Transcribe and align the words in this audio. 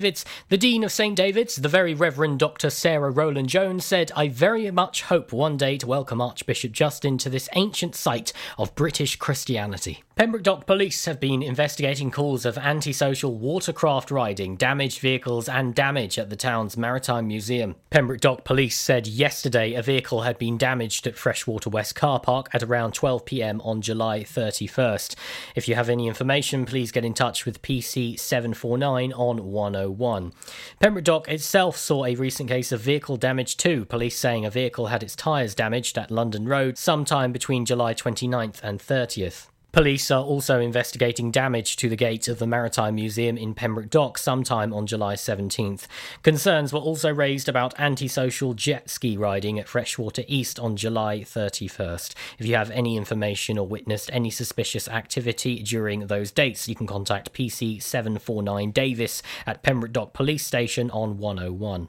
David's, 0.00 0.24
the 0.48 0.56
Dean 0.56 0.84
of 0.84 0.92
St. 0.92 1.16
David's, 1.16 1.56
the 1.56 1.68
very 1.68 1.92
Reverend 1.92 2.38
Dr. 2.38 2.70
Sarah 2.70 3.10
Rowland 3.10 3.48
Jones, 3.48 3.84
said, 3.84 4.12
I 4.14 4.28
very 4.28 4.70
much 4.70 5.02
hope 5.02 5.32
one 5.32 5.56
day 5.56 5.76
to 5.76 5.88
welcome 5.88 6.20
Archbishop 6.20 6.70
Justin 6.70 7.18
to 7.18 7.28
this 7.28 7.48
ancient 7.56 7.96
site 7.96 8.32
of 8.58 8.76
British 8.76 9.16
Christianity. 9.16 10.04
Pembroke 10.14 10.42
Dock 10.42 10.66
Police 10.66 11.04
have 11.04 11.18
been 11.20 11.42
investigating 11.42 12.12
calls 12.12 12.44
of 12.44 12.58
antisocial 12.58 13.38
watercraft 13.38 14.10
riding, 14.12 14.56
damaged 14.56 15.00
vehicles, 15.00 15.48
and 15.48 15.74
damage 15.74 16.18
at 16.18 16.28
the 16.30 16.36
town's 16.36 16.76
Maritime 16.76 17.26
Museum. 17.26 17.74
Pembroke 17.90 18.20
Dock 18.20 18.44
Police 18.44 18.76
said 18.76 19.06
yesterday 19.06 19.74
a 19.74 19.82
vehicle 19.82 20.22
had 20.22 20.38
been 20.38 20.58
damaged 20.58 21.08
at 21.08 21.16
Freshwater 21.16 21.70
West 21.70 21.94
car 21.96 22.18
park 22.18 22.48
at 22.52 22.64
around 22.64 22.94
12 22.94 23.24
pm 23.24 23.60
on 23.62 23.80
July 23.80 24.20
31st. 24.20 25.14
If 25.56 25.68
you 25.68 25.76
have 25.76 25.88
any 25.88 26.08
information, 26.08 26.66
please 26.66 26.92
get 26.92 27.04
in 27.04 27.14
touch 27.14 27.44
with 27.44 27.62
PC 27.62 28.18
749 28.18 29.12
on 29.12 29.44
101. 29.44 29.87
Pembroke 30.80 31.04
Dock 31.04 31.28
itself 31.28 31.76
saw 31.76 32.04
a 32.04 32.14
recent 32.14 32.48
case 32.48 32.72
of 32.72 32.80
vehicle 32.80 33.16
damage 33.16 33.56
too, 33.56 33.84
police 33.84 34.18
saying 34.18 34.44
a 34.44 34.50
vehicle 34.50 34.86
had 34.86 35.02
its 35.02 35.16
tyres 35.16 35.54
damaged 35.54 35.98
at 35.98 36.10
London 36.10 36.46
Road 36.46 36.78
sometime 36.78 37.32
between 37.32 37.64
July 37.64 37.94
29th 37.94 38.60
and 38.62 38.80
30th. 38.80 39.48
Police 39.70 40.10
are 40.10 40.24
also 40.24 40.60
investigating 40.60 41.30
damage 41.30 41.76
to 41.76 41.90
the 41.90 41.96
gate 41.96 42.26
of 42.26 42.38
the 42.38 42.46
Maritime 42.46 42.94
Museum 42.94 43.36
in 43.36 43.52
Pembroke 43.52 43.90
Dock 43.90 44.16
sometime 44.16 44.72
on 44.72 44.86
July 44.86 45.14
17th. 45.14 45.86
Concerns 46.22 46.72
were 46.72 46.80
also 46.80 47.12
raised 47.12 47.50
about 47.50 47.78
antisocial 47.78 48.54
jet 48.54 48.88
ski 48.88 49.18
riding 49.18 49.58
at 49.58 49.68
Freshwater 49.68 50.22
East 50.26 50.58
on 50.58 50.74
July 50.74 51.20
31st. 51.20 52.14
If 52.38 52.46
you 52.46 52.54
have 52.54 52.70
any 52.70 52.96
information 52.96 53.58
or 53.58 53.66
witnessed 53.66 54.08
any 54.10 54.30
suspicious 54.30 54.88
activity 54.88 55.62
during 55.62 56.06
those 56.06 56.32
dates, 56.32 56.66
you 56.66 56.74
can 56.74 56.86
contact 56.86 57.34
PC 57.34 57.82
749 57.82 58.70
Davis 58.70 59.22
at 59.46 59.62
Pembroke 59.62 59.92
Dock 59.92 60.12
Police 60.14 60.46
Station 60.46 60.90
on 60.92 61.18
101. 61.18 61.88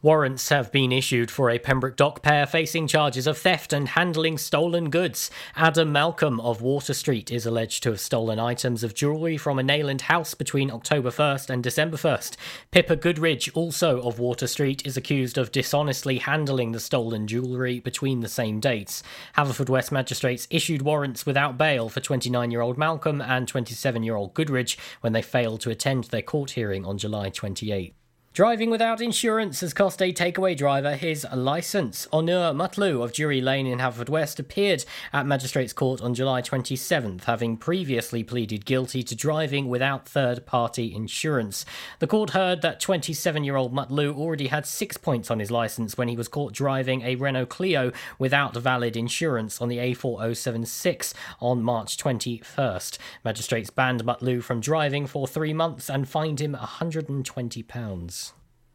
Warrants 0.00 0.50
have 0.50 0.70
been 0.70 0.92
issued 0.92 1.28
for 1.28 1.50
a 1.50 1.58
Pembroke 1.58 1.96
Dock 1.96 2.22
pair 2.22 2.46
facing 2.46 2.86
charges 2.86 3.26
of 3.26 3.36
theft 3.36 3.72
and 3.72 3.88
handling 3.88 4.38
stolen 4.38 4.90
goods. 4.90 5.28
Adam 5.56 5.90
Malcolm 5.90 6.38
of 6.38 6.62
Water 6.62 6.94
Street 6.94 7.32
is 7.32 7.44
alleged 7.44 7.82
to 7.82 7.90
have 7.90 7.98
stolen 7.98 8.38
items 8.38 8.84
of 8.84 8.94
jewellery 8.94 9.36
from 9.36 9.58
a 9.58 9.62
Nayland 9.64 10.02
house 10.02 10.34
between 10.34 10.70
October 10.70 11.10
1st 11.10 11.50
and 11.50 11.64
December 11.64 11.96
1st. 11.96 12.36
Pippa 12.70 12.96
Goodridge, 12.96 13.50
also 13.54 14.00
of 14.02 14.20
Water 14.20 14.46
Street, 14.46 14.86
is 14.86 14.96
accused 14.96 15.36
of 15.36 15.50
dishonestly 15.50 16.18
handling 16.18 16.70
the 16.70 16.78
stolen 16.78 17.26
jewellery 17.26 17.80
between 17.80 18.20
the 18.20 18.28
same 18.28 18.60
dates. 18.60 19.02
Haverfordwest 19.36 19.90
magistrates 19.90 20.46
issued 20.48 20.82
warrants 20.82 21.26
without 21.26 21.58
bail 21.58 21.88
for 21.88 21.98
29 21.98 22.52
year 22.52 22.60
old 22.60 22.78
Malcolm 22.78 23.20
and 23.20 23.48
27 23.48 24.04
year 24.04 24.14
old 24.14 24.32
Goodridge 24.32 24.76
when 25.00 25.12
they 25.12 25.22
failed 25.22 25.60
to 25.62 25.70
attend 25.70 26.04
their 26.04 26.22
court 26.22 26.52
hearing 26.52 26.84
on 26.84 26.98
July 26.98 27.30
28. 27.30 27.97
Driving 28.38 28.70
without 28.70 29.00
insurance 29.00 29.62
has 29.62 29.74
cost 29.74 30.00
a 30.00 30.12
takeaway 30.12 30.56
driver 30.56 30.94
his 30.94 31.26
license. 31.34 32.06
Onur 32.12 32.54
Mutlu 32.54 33.02
of 33.02 33.12
Drury 33.12 33.40
Lane 33.40 33.66
in 33.66 33.80
Haverfordwest 33.80 34.38
appeared 34.38 34.84
at 35.12 35.26
Magistrates 35.26 35.72
Court 35.72 36.00
on 36.00 36.14
July 36.14 36.40
27th, 36.40 37.24
having 37.24 37.56
previously 37.56 38.22
pleaded 38.22 38.64
guilty 38.64 39.02
to 39.02 39.16
driving 39.16 39.68
without 39.68 40.08
third 40.08 40.46
party 40.46 40.94
insurance. 40.94 41.66
The 41.98 42.06
court 42.06 42.30
heard 42.30 42.62
that 42.62 42.78
27 42.78 43.42
year 43.42 43.56
old 43.56 43.74
Mutlu 43.74 44.16
already 44.16 44.46
had 44.46 44.66
six 44.66 44.96
points 44.96 45.32
on 45.32 45.40
his 45.40 45.50
license 45.50 45.98
when 45.98 46.06
he 46.06 46.16
was 46.16 46.28
caught 46.28 46.52
driving 46.52 47.02
a 47.02 47.16
Renault 47.16 47.46
Clio 47.46 47.90
without 48.20 48.56
valid 48.56 48.96
insurance 48.96 49.60
on 49.60 49.66
the 49.66 49.78
A4076 49.78 51.12
on 51.40 51.60
March 51.60 51.96
21st. 51.96 52.98
Magistrates 53.24 53.70
banned 53.70 54.04
Mutlu 54.04 54.44
from 54.44 54.60
driving 54.60 55.08
for 55.08 55.26
three 55.26 55.52
months 55.52 55.90
and 55.90 56.08
fined 56.08 56.40
him 56.40 56.54
£120. 56.54 58.27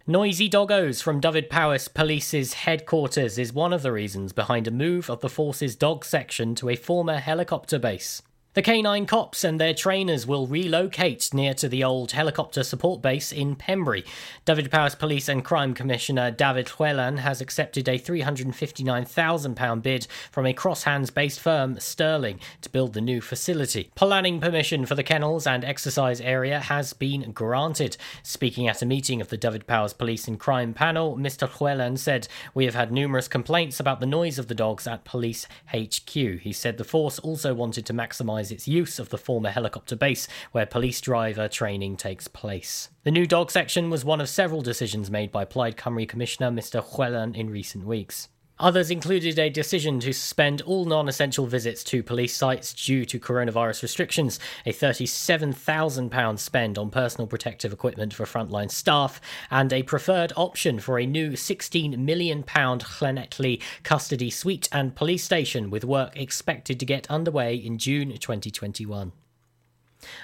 Noisy 0.05 0.49
doggos 0.49 1.01
from 1.01 1.21
Dyfed-Powys 1.21 1.87
Police's 1.87 2.51
headquarters 2.51 3.37
is 3.37 3.53
one 3.53 3.71
of 3.71 3.83
the 3.83 3.93
reasons 3.93 4.33
behind 4.33 4.67
a 4.67 4.71
move 4.71 5.09
of 5.09 5.21
the 5.21 5.29
force's 5.29 5.77
dog 5.77 6.03
section 6.03 6.55
to 6.55 6.67
a 6.67 6.75
former 6.75 7.19
helicopter 7.19 7.79
base. 7.79 8.21
The 8.53 8.61
canine 8.61 9.07
cops 9.07 9.43
and 9.43 9.59
their 9.59 9.73
trainers 9.73 10.27
will 10.27 10.45
relocate 10.45 11.33
near 11.33 11.55
to 11.55 11.67
the 11.67 11.83
old 11.83 12.11
helicopter 12.11 12.61
support 12.61 13.01
base 13.01 13.31
in 13.31 13.55
Pembrey. 13.55 14.05
Dyfed-Powys 14.45 14.93
Police 14.93 15.27
and 15.27 15.43
Crime 15.43 15.73
Commissioner 15.73 16.31
Dafydd 16.31 16.67
Llywelyn 16.67 17.17
has 17.17 17.41
accepted 17.41 17.89
a 17.89 17.97
£359,000 17.97 19.81
bid 19.81 20.05
from 20.31 20.45
a 20.45 20.53
Cross 20.53 20.83
Hands 20.83 21.09
based 21.09 21.39
firm, 21.39 21.79
Sterling, 21.79 22.39
to 22.61 22.69
build 22.69 22.93
the 22.93 23.01
new 23.01 23.21
facility. 23.21 23.89
Planning 23.95 24.39
permission 24.39 24.85
for 24.85 24.93
the 24.93 25.01
kennels 25.01 25.47
and 25.47 25.65
exercise 25.65 26.21
area 26.21 26.59
has 26.59 26.93
been 26.93 27.31
granted. 27.31 27.97
Speaking 28.21 28.67
at 28.67 28.83
a 28.83 28.85
meeting 28.85 29.19
of 29.19 29.29
the 29.29 29.37
Dyfed-Powys 29.37 29.93
Police 29.93 30.27
and 30.27 30.39
Crime 30.39 30.75
panel, 30.75 31.17
Mr. 31.17 31.49
Llywelyn 31.49 31.97
said, 31.97 32.27
We 32.53 32.65
have 32.65 32.75
had 32.75 32.91
numerous 32.91 33.27
complaints 33.27 33.79
about 33.79 33.99
the 33.99 34.05
noise 34.05 34.37
of 34.37 34.47
the 34.47 34.53
dogs 34.53 34.85
at 34.85 35.05
Police 35.05 35.47
HQ. 35.73 36.11
He 36.13 36.53
said 36.53 36.77
the 36.77 36.83
force 36.83 37.17
also 37.17 37.55
wanted 37.55 37.87
to 37.87 37.93
maximise 37.93 38.42
its 38.51 38.67
use 38.67 38.99
of 38.99 39.09
the 39.09 39.17
former 39.17 39.49
helicopter 39.49 39.95
base 39.95 40.27
where 40.51 40.65
police 40.65 40.99
driver 41.01 41.47
training 41.47 41.97
takes 41.97 42.27
place. 42.27 42.89
The 43.03 43.11
new 43.11 43.25
dog 43.25 43.51
section 43.51 43.89
was 43.89 44.05
one 44.05 44.21
of 44.21 44.29
several 44.29 44.61
decisions 44.61 45.11
made 45.11 45.31
by 45.31 45.45
Plaid 45.45 45.77
Cymru 45.77 46.07
Commissioner 46.07 46.51
Mr. 46.51 46.83
Llywelyn 46.83 47.35
in 47.35 47.49
recent 47.49 47.85
weeks. 47.85 48.29
Others 48.63 48.91
included 48.91 49.37
a 49.37 49.49
decision 49.49 49.99
to 49.99 50.13
suspend 50.13 50.61
all 50.61 50.85
non 50.85 51.09
essential 51.09 51.45
visits 51.45 51.83
to 51.83 52.01
police 52.01 52.33
sites 52.33 52.73
due 52.73 53.03
to 53.03 53.19
coronavirus 53.19 53.83
restrictions, 53.83 54.39
a 54.65 54.71
£37,000 54.71 56.39
spend 56.39 56.77
on 56.77 56.89
personal 56.89 57.27
protective 57.27 57.73
equipment 57.73 58.13
for 58.13 58.23
frontline 58.23 58.71
staff, 58.71 59.19
and 59.51 59.73
a 59.73 59.83
preferred 59.83 60.31
option 60.37 60.79
for 60.79 60.97
a 60.97 61.05
new 61.05 61.31
£16 61.31 61.97
million 61.97 62.41
Llanelli 62.41 63.61
custody 63.83 64.29
suite 64.29 64.69
and 64.71 64.95
police 64.95 65.25
station 65.25 65.69
with 65.69 65.83
work 65.83 66.15
expected 66.15 66.79
to 66.79 66.85
get 66.85 67.05
underway 67.11 67.57
in 67.57 67.77
June 67.77 68.17
2021. 68.17 69.11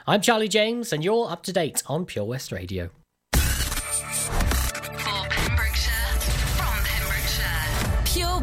I'm 0.07 0.21
Charlie 0.21 0.47
James, 0.47 0.93
and 0.93 1.03
you're 1.03 1.29
up 1.29 1.43
to 1.43 1.51
date 1.51 1.83
on 1.87 2.05
Pure 2.05 2.23
West 2.23 2.53
Radio. 2.53 2.89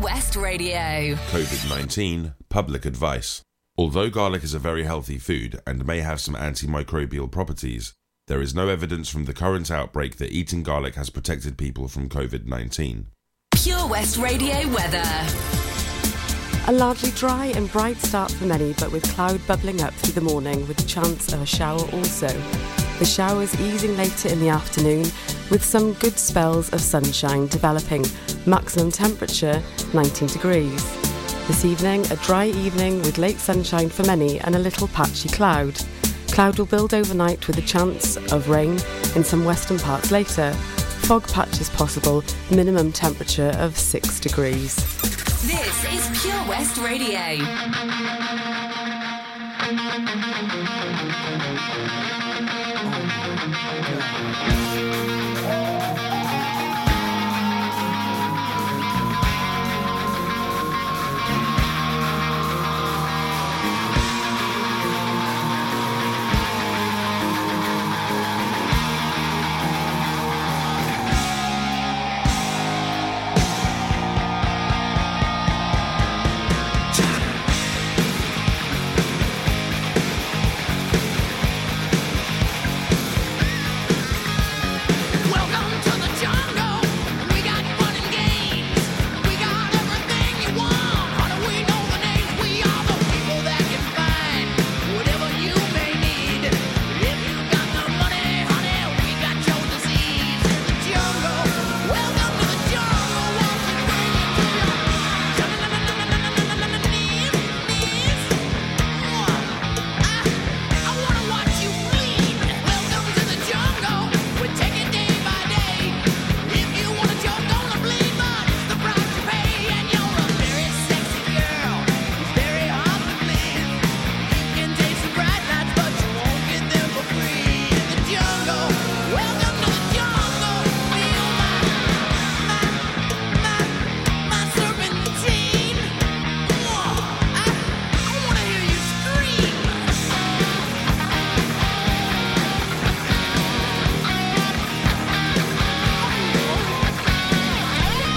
West 0.03 0.37
Radio. 0.37 1.15
COVID 1.31 1.71
19 1.71 2.35
Public 2.51 2.85
Advice. 2.85 3.41
Although 3.79 4.11
garlic 4.11 4.45
is 4.45 4.53
a 4.53 4.59
very 4.59 4.85
healthy 4.85 5.19
food 5.19 5.61
and 5.67 5.87
may 5.87 6.01
have 6.01 6.21
some 6.21 6.35
antimicrobial 6.35 7.31
properties, 7.31 7.95
there 8.27 8.43
is 8.43 8.55
no 8.55 8.69
evidence 8.69 9.09
from 9.09 9.25
the 9.25 9.33
current 9.33 9.71
outbreak 9.71 10.17
that 10.17 10.33
eating 10.33 10.63
garlic 10.63 10.97
has 10.97 11.09
protected 11.09 11.57
people 11.57 11.89
from 11.89 12.09
COVID 12.09 12.45
19. 12.45 13.07
Pure 13.55 13.87
West 13.89 14.19
Radio 14.19 14.69
weather. 14.69 15.05
A 16.69 16.73
largely 16.73 17.11
dry 17.13 17.47
and 17.55 17.71
bright 17.73 17.97
start 17.99 18.31
for 18.33 18.45
many, 18.45 18.75
but 18.75 18.93
with 18.93 19.09
cloud 19.15 19.41
bubbling 19.47 19.81
up 19.81 19.95
through 19.95 20.15
the 20.15 20.21
morning 20.21 20.67
with 20.69 20.79
a 20.81 20.87
chance 20.87 21.33
of 21.33 21.41
a 21.41 21.47
shower 21.47 21.83
also. 21.93 22.29
The 22.99 23.05
showers 23.05 23.59
easing 23.61 23.97
later 23.97 24.29
in 24.29 24.41
the 24.41 24.49
afternoon 24.49 25.03
with 25.51 25.65
some 25.65 25.95
good 25.95 26.19
spells 26.19 26.73
of 26.73 26.81
sunshine 26.81 27.47
developing 27.47 28.05
maximum 28.47 28.91
temperature 28.91 29.63
19 29.93 30.29
degrees. 30.29 30.83
This 31.47 31.65
evening, 31.65 32.05
a 32.11 32.17
dry 32.17 32.47
evening 32.47 32.99
with 32.99 33.19
late 33.19 33.39
sunshine 33.39 33.89
for 33.89 34.05
many 34.05 34.41
and 34.41 34.55
a 34.55 34.59
little 34.59 34.89
patchy 34.89 35.29
cloud. 35.29 35.79
Cloud 36.29 36.59
will 36.59 36.67
build 36.67 36.93
overnight 36.93 37.47
with 37.47 37.59
a 37.59 37.63
chance 37.63 38.17
of 38.33 38.49
rain 38.49 38.79
in 39.15 39.25
some 39.25 39.45
western 39.45 39.79
parts 39.79 40.11
later. 40.11 40.53
Fog 41.07 41.27
patches 41.29 41.71
possible, 41.71 42.25
minimum 42.51 42.93
temperature 42.93 43.53
of 43.59 43.79
6 43.79 44.21
degrees. 44.21 44.75
This 45.47 45.85
is 45.93 46.23
Pure 46.23 46.49
West 46.49 46.79
Radio. 46.79 47.39
Oh 54.49 54.66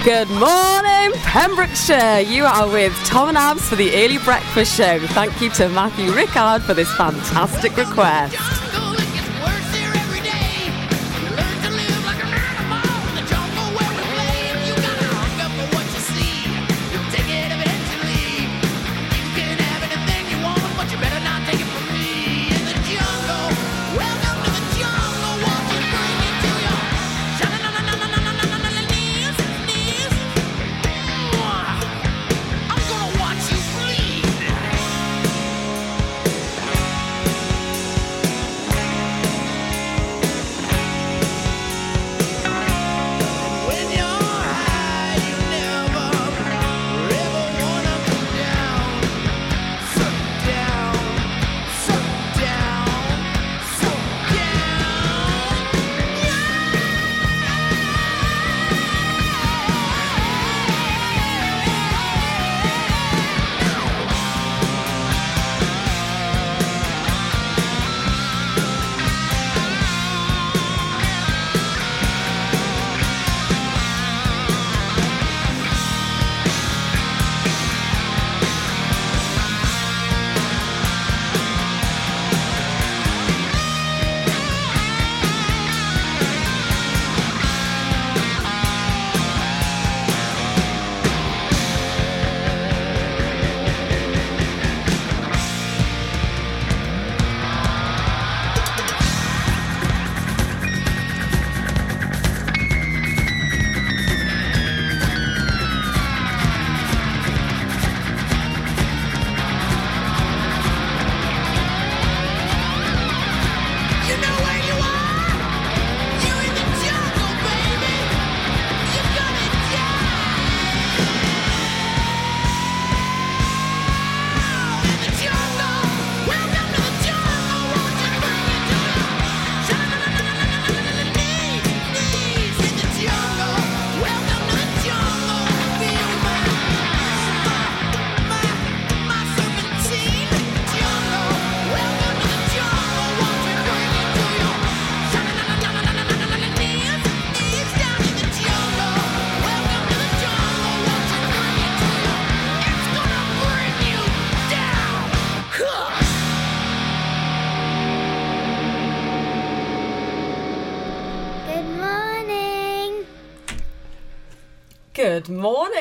Good 0.09 0.31
morning, 0.31 1.11
Pembrokeshire. 1.21 2.21
You 2.21 2.43
are 2.43 2.67
with 2.67 2.95
Tom 3.05 3.29
and 3.29 3.37
Abz 3.37 3.59
for 3.59 3.75
the 3.75 3.93
early 3.93 4.17
breakfast 4.17 4.75
show. 4.75 4.97
Thank 5.09 5.39
you 5.39 5.51
to 5.51 5.69
Matthew 5.69 6.11
Rickard 6.11 6.63
for 6.63 6.73
this 6.73 6.91
fantastic 6.95 7.77
request. 7.77 8.58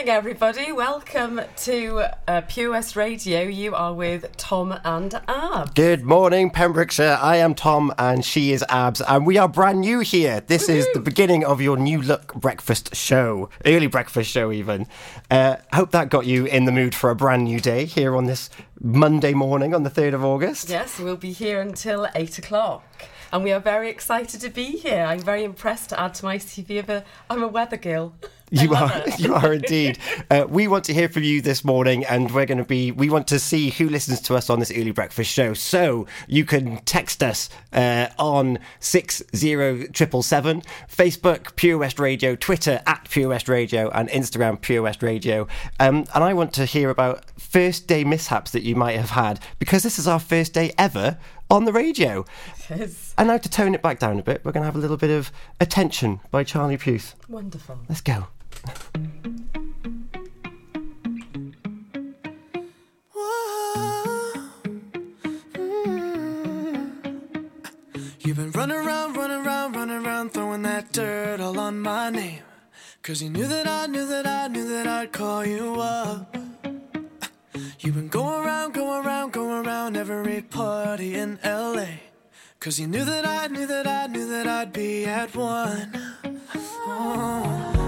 Morning, 0.08 0.16
everybody. 0.16 0.72
Welcome 0.72 1.42
to 1.64 2.08
uh, 2.26 2.40
Pure 2.48 2.70
West 2.70 2.96
Radio. 2.96 3.42
You 3.42 3.74
are 3.74 3.92
with 3.92 4.34
Tom 4.38 4.80
and 4.82 5.20
Ab. 5.28 5.74
Good 5.74 6.02
morning, 6.02 6.48
Pembrokeshire. 6.48 7.18
I 7.20 7.36
am 7.36 7.54
Tom 7.54 7.92
and 7.98 8.24
she 8.24 8.52
is 8.52 8.64
Abz, 8.70 9.02
and 9.06 9.26
we 9.26 9.36
are 9.36 9.46
brand 9.46 9.82
new 9.82 10.00
here. 10.00 10.40
This 10.40 10.66
Woo-hoo. 10.66 10.80
is 10.80 10.88
the 10.94 11.00
beginning 11.00 11.44
of 11.44 11.60
your 11.60 11.76
new 11.76 12.00
look 12.00 12.32
breakfast 12.34 12.96
show, 12.96 13.50
early 13.66 13.86
breakfast 13.86 14.30
show, 14.30 14.50
even. 14.50 14.86
Uh, 15.30 15.56
hope 15.74 15.90
that 15.90 16.08
got 16.08 16.24
you 16.24 16.46
in 16.46 16.64
the 16.64 16.72
mood 16.72 16.94
for 16.94 17.10
a 17.10 17.14
brand 17.14 17.44
new 17.44 17.60
day 17.60 17.84
here 17.84 18.16
on 18.16 18.24
this 18.24 18.48
Monday 18.80 19.34
morning 19.34 19.74
on 19.74 19.82
the 19.82 19.90
3rd 19.90 20.14
of 20.14 20.24
August. 20.24 20.70
Yes, 20.70 20.98
we'll 20.98 21.18
be 21.18 21.32
here 21.32 21.60
until 21.60 22.08
8 22.14 22.38
o'clock 22.38 22.82
and 23.30 23.44
we 23.44 23.52
are 23.52 23.60
very 23.60 23.90
excited 23.90 24.40
to 24.40 24.48
be 24.48 24.78
here. 24.78 25.04
I'm 25.04 25.20
very 25.20 25.44
impressed 25.44 25.90
to 25.90 26.00
add 26.00 26.14
to 26.14 26.24
my 26.24 26.38
CV 26.38 26.78
of 26.78 26.88
a 26.88 27.04
I'm 27.28 27.42
a 27.42 27.48
weather 27.48 27.76
girl. 27.76 28.14
You 28.50 28.74
are, 28.74 29.02
you 29.18 29.34
are 29.34 29.52
indeed. 29.52 29.98
Uh, 30.30 30.46
we 30.48 30.68
want 30.68 30.84
to 30.84 30.94
hear 30.94 31.08
from 31.08 31.22
you 31.22 31.42
this 31.42 31.64
morning, 31.64 32.04
and 32.04 32.30
we're 32.30 32.46
going 32.46 32.58
to 32.58 32.64
be. 32.64 32.92
We 32.92 33.10
want 33.10 33.28
to 33.28 33.38
see 33.38 33.70
who 33.70 33.88
listens 33.88 34.20
to 34.22 34.34
us 34.34 34.48
on 34.50 34.58
this 34.60 34.70
early 34.70 34.90
breakfast 34.90 35.30
show. 35.30 35.54
So 35.54 36.06
you 36.26 36.44
can 36.44 36.78
text 36.84 37.22
us 37.22 37.48
uh, 37.72 38.08
on 38.18 38.58
six 38.80 39.22
zero 39.34 39.84
triple 39.86 40.22
seven, 40.22 40.62
Facebook 40.88 41.56
Pure 41.56 41.78
West 41.78 41.98
Radio, 41.98 42.36
Twitter 42.36 42.82
at 42.86 43.08
Pure 43.10 43.30
West 43.30 43.48
Radio, 43.48 43.90
and 43.90 44.08
Instagram 44.08 44.60
Pure 44.60 44.82
West 44.82 45.02
Radio. 45.02 45.46
Um, 45.80 46.06
and 46.14 46.24
I 46.24 46.34
want 46.34 46.52
to 46.54 46.64
hear 46.64 46.90
about 46.90 47.24
first 47.38 47.86
day 47.86 48.04
mishaps 48.04 48.50
that 48.52 48.62
you 48.62 48.74
might 48.74 48.96
have 48.96 49.10
had 49.10 49.40
because 49.58 49.82
this 49.82 49.98
is 49.98 50.06
our 50.06 50.20
first 50.20 50.52
day 50.52 50.72
ever 50.78 51.18
on 51.50 51.64
the 51.64 51.72
radio. 51.72 52.24
Yes. 52.70 53.14
And 53.16 53.28
now 53.28 53.38
to 53.38 53.48
tone 53.48 53.74
it 53.74 53.82
back 53.82 53.98
down 53.98 54.18
a 54.18 54.22
bit, 54.22 54.44
we're 54.44 54.52
going 54.52 54.62
to 54.62 54.66
have 54.66 54.76
a 54.76 54.80
little 54.80 54.96
bit 54.96 55.10
of 55.10 55.32
Attention 55.60 56.20
by 56.30 56.44
Charlie 56.44 56.76
Puth. 56.76 57.14
Wonderful. 57.28 57.78
Let's 57.88 58.00
go. 58.00 58.28
You've 68.20 68.36
been 68.36 68.50
running 68.50 68.76
around, 68.76 69.16
running 69.16 69.46
around, 69.46 69.74
running 69.74 70.04
around, 70.04 70.34
throwing 70.34 70.62
that 70.62 70.92
dirt 70.92 71.40
all 71.40 71.58
on 71.58 71.80
my 71.80 72.10
name. 72.10 72.42
Cause 73.02 73.22
you 73.22 73.30
knew 73.30 73.46
that 73.46 73.66
I 73.66 73.86
knew 73.86 74.06
that 74.06 74.26
I 74.26 74.48
knew 74.48 74.68
that 74.68 74.86
I'd 74.86 75.12
call 75.12 75.46
you 75.46 75.80
up. 75.80 76.36
You've 77.80 77.94
been 77.94 78.08
going 78.08 78.44
around, 78.44 78.74
going 78.74 79.06
around, 79.06 79.32
going 79.32 79.66
around 79.66 79.96
every 79.96 80.42
party 80.42 81.14
in 81.14 81.38
LA. 81.42 81.86
Cause 82.60 82.78
you 82.78 82.86
knew 82.86 83.04
that 83.06 83.24
I 83.24 83.46
knew 83.46 83.66
that 83.66 83.86
I 83.86 84.08
knew 84.08 84.28
that 84.28 84.46
I'd 84.46 84.74
be 84.74 85.06
at 85.06 85.34
one. 85.34 85.90
Oh, 86.86 87.87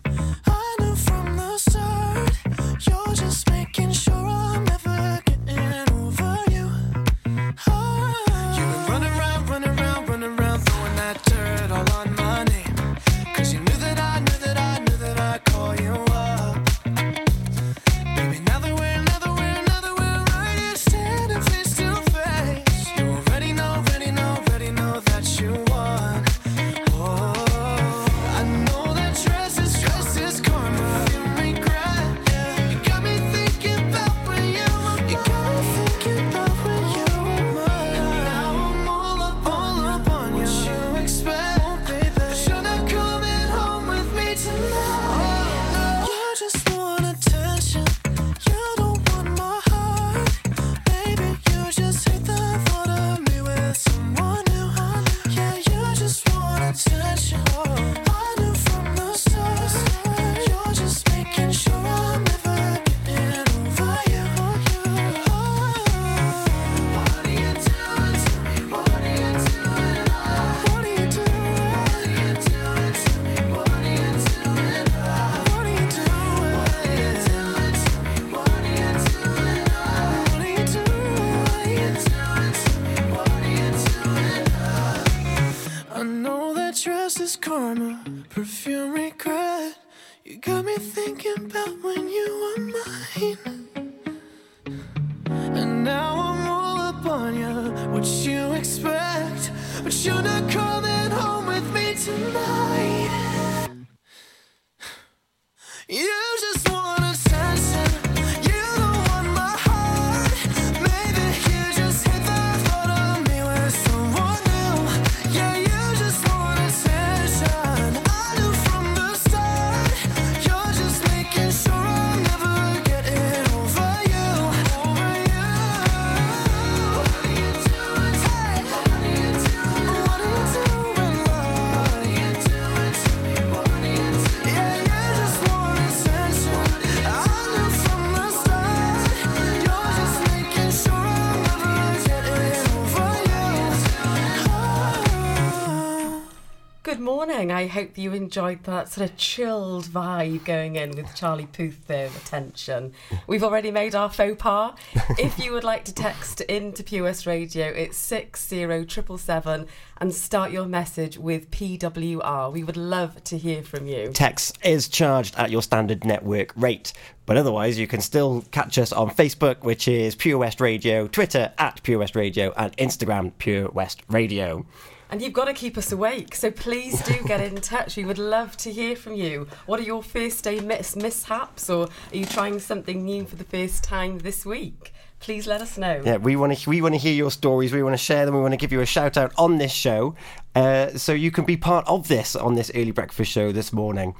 Morning. 147.41 147.57
I 147.57 147.65
hope 147.65 147.97
you 147.97 148.13
enjoyed 148.13 148.65
that 148.65 148.87
sort 148.89 149.09
of 149.09 149.17
chilled 149.17 149.85
vibe 149.85 150.45
going 150.45 150.75
in 150.75 150.91
with 150.91 151.15
Charlie 151.15 151.47
Puth 151.47 151.87
there, 151.87 152.05
attention. 152.05 152.93
We've 153.25 153.43
already 153.43 153.71
made 153.71 153.95
our 153.95 154.11
faux 154.11 154.39
pas. 154.39 154.75
if 155.17 155.39
you 155.39 155.51
would 155.51 155.63
like 155.63 155.83
to 155.85 155.93
text 155.93 156.41
into 156.41 156.83
Pure 156.83 157.05
West 157.05 157.25
Radio, 157.25 157.65
it's 157.65 157.97
60777 157.97 159.65
and 159.99 160.13
start 160.13 160.51
your 160.51 160.67
message 160.67 161.17
with 161.17 161.49
PWR. 161.49 162.51
We 162.51 162.63
would 162.63 162.77
love 162.77 163.23
to 163.23 163.39
hear 163.39 163.63
from 163.63 163.87
you. 163.87 164.11
Text 164.13 164.59
is 164.63 164.87
charged 164.87 165.35
at 165.35 165.49
your 165.49 165.63
standard 165.63 166.05
network 166.05 166.53
rate. 166.55 166.93
But 167.25 167.37
otherwise, 167.37 167.79
you 167.79 167.87
can 167.87 168.01
still 168.01 168.43
catch 168.51 168.77
us 168.77 168.93
on 168.93 169.09
Facebook, 169.09 169.63
which 169.63 169.87
is 169.87 170.13
Pure 170.13 170.37
West 170.37 170.61
Radio, 170.61 171.07
Twitter 171.07 171.51
at 171.57 171.81
Pure 171.81 171.97
West 171.97 172.15
Radio, 172.15 172.53
and 172.55 172.77
Instagram 172.77 173.31
Pure 173.39 173.69
West 173.71 174.03
Radio. 174.09 174.63
And 175.11 175.21
you've 175.21 175.33
got 175.33 175.45
to 175.45 175.53
keep 175.53 175.77
us 175.77 175.91
awake, 175.91 176.33
so 176.35 176.49
please 176.49 177.01
do 177.01 177.21
get 177.27 177.41
in 177.41 177.55
touch. 177.61 177.97
We 177.97 178.05
would 178.05 178.17
love 178.17 178.55
to 178.57 178.71
hear 178.71 178.95
from 178.95 179.13
you. 179.13 179.45
What 179.65 179.77
are 179.81 179.83
your 179.83 180.01
first 180.01 180.45
day 180.45 180.61
miss- 180.61 180.95
mishaps, 180.95 181.69
or 181.69 181.87
are 182.13 182.15
you 182.15 182.25
trying 182.25 182.59
something 182.59 183.03
new 183.03 183.25
for 183.25 183.35
the 183.35 183.43
first 183.43 183.83
time 183.83 184.19
this 184.19 184.45
week? 184.45 184.93
Please 185.19 185.47
let 185.47 185.61
us 185.61 185.77
know. 185.77 186.01
Yeah, 186.03 186.15
we 186.17 186.37
want 186.37 186.57
to 186.57 186.69
we 186.69 186.81
want 186.81 186.95
to 186.95 186.97
hear 186.97 187.13
your 187.13 187.29
stories. 187.29 187.73
We 187.73 187.83
want 187.83 187.93
to 187.93 187.97
share 188.03 188.25
them. 188.25 188.35
We 188.35 188.41
want 188.41 188.53
to 188.53 188.57
give 188.57 188.71
you 188.71 188.79
a 188.79 188.85
shout 188.85 189.17
out 189.17 189.33
on 189.37 189.57
this 189.57 189.73
show, 189.73 190.15
uh, 190.55 190.97
so 190.97 191.11
you 191.11 191.29
can 191.29 191.43
be 191.43 191.57
part 191.57 191.85
of 191.87 192.07
this 192.07 192.35
on 192.35 192.55
this 192.55 192.71
early 192.73 192.91
breakfast 192.91 193.31
show 193.31 193.51
this 193.51 193.73
morning. 193.73 194.15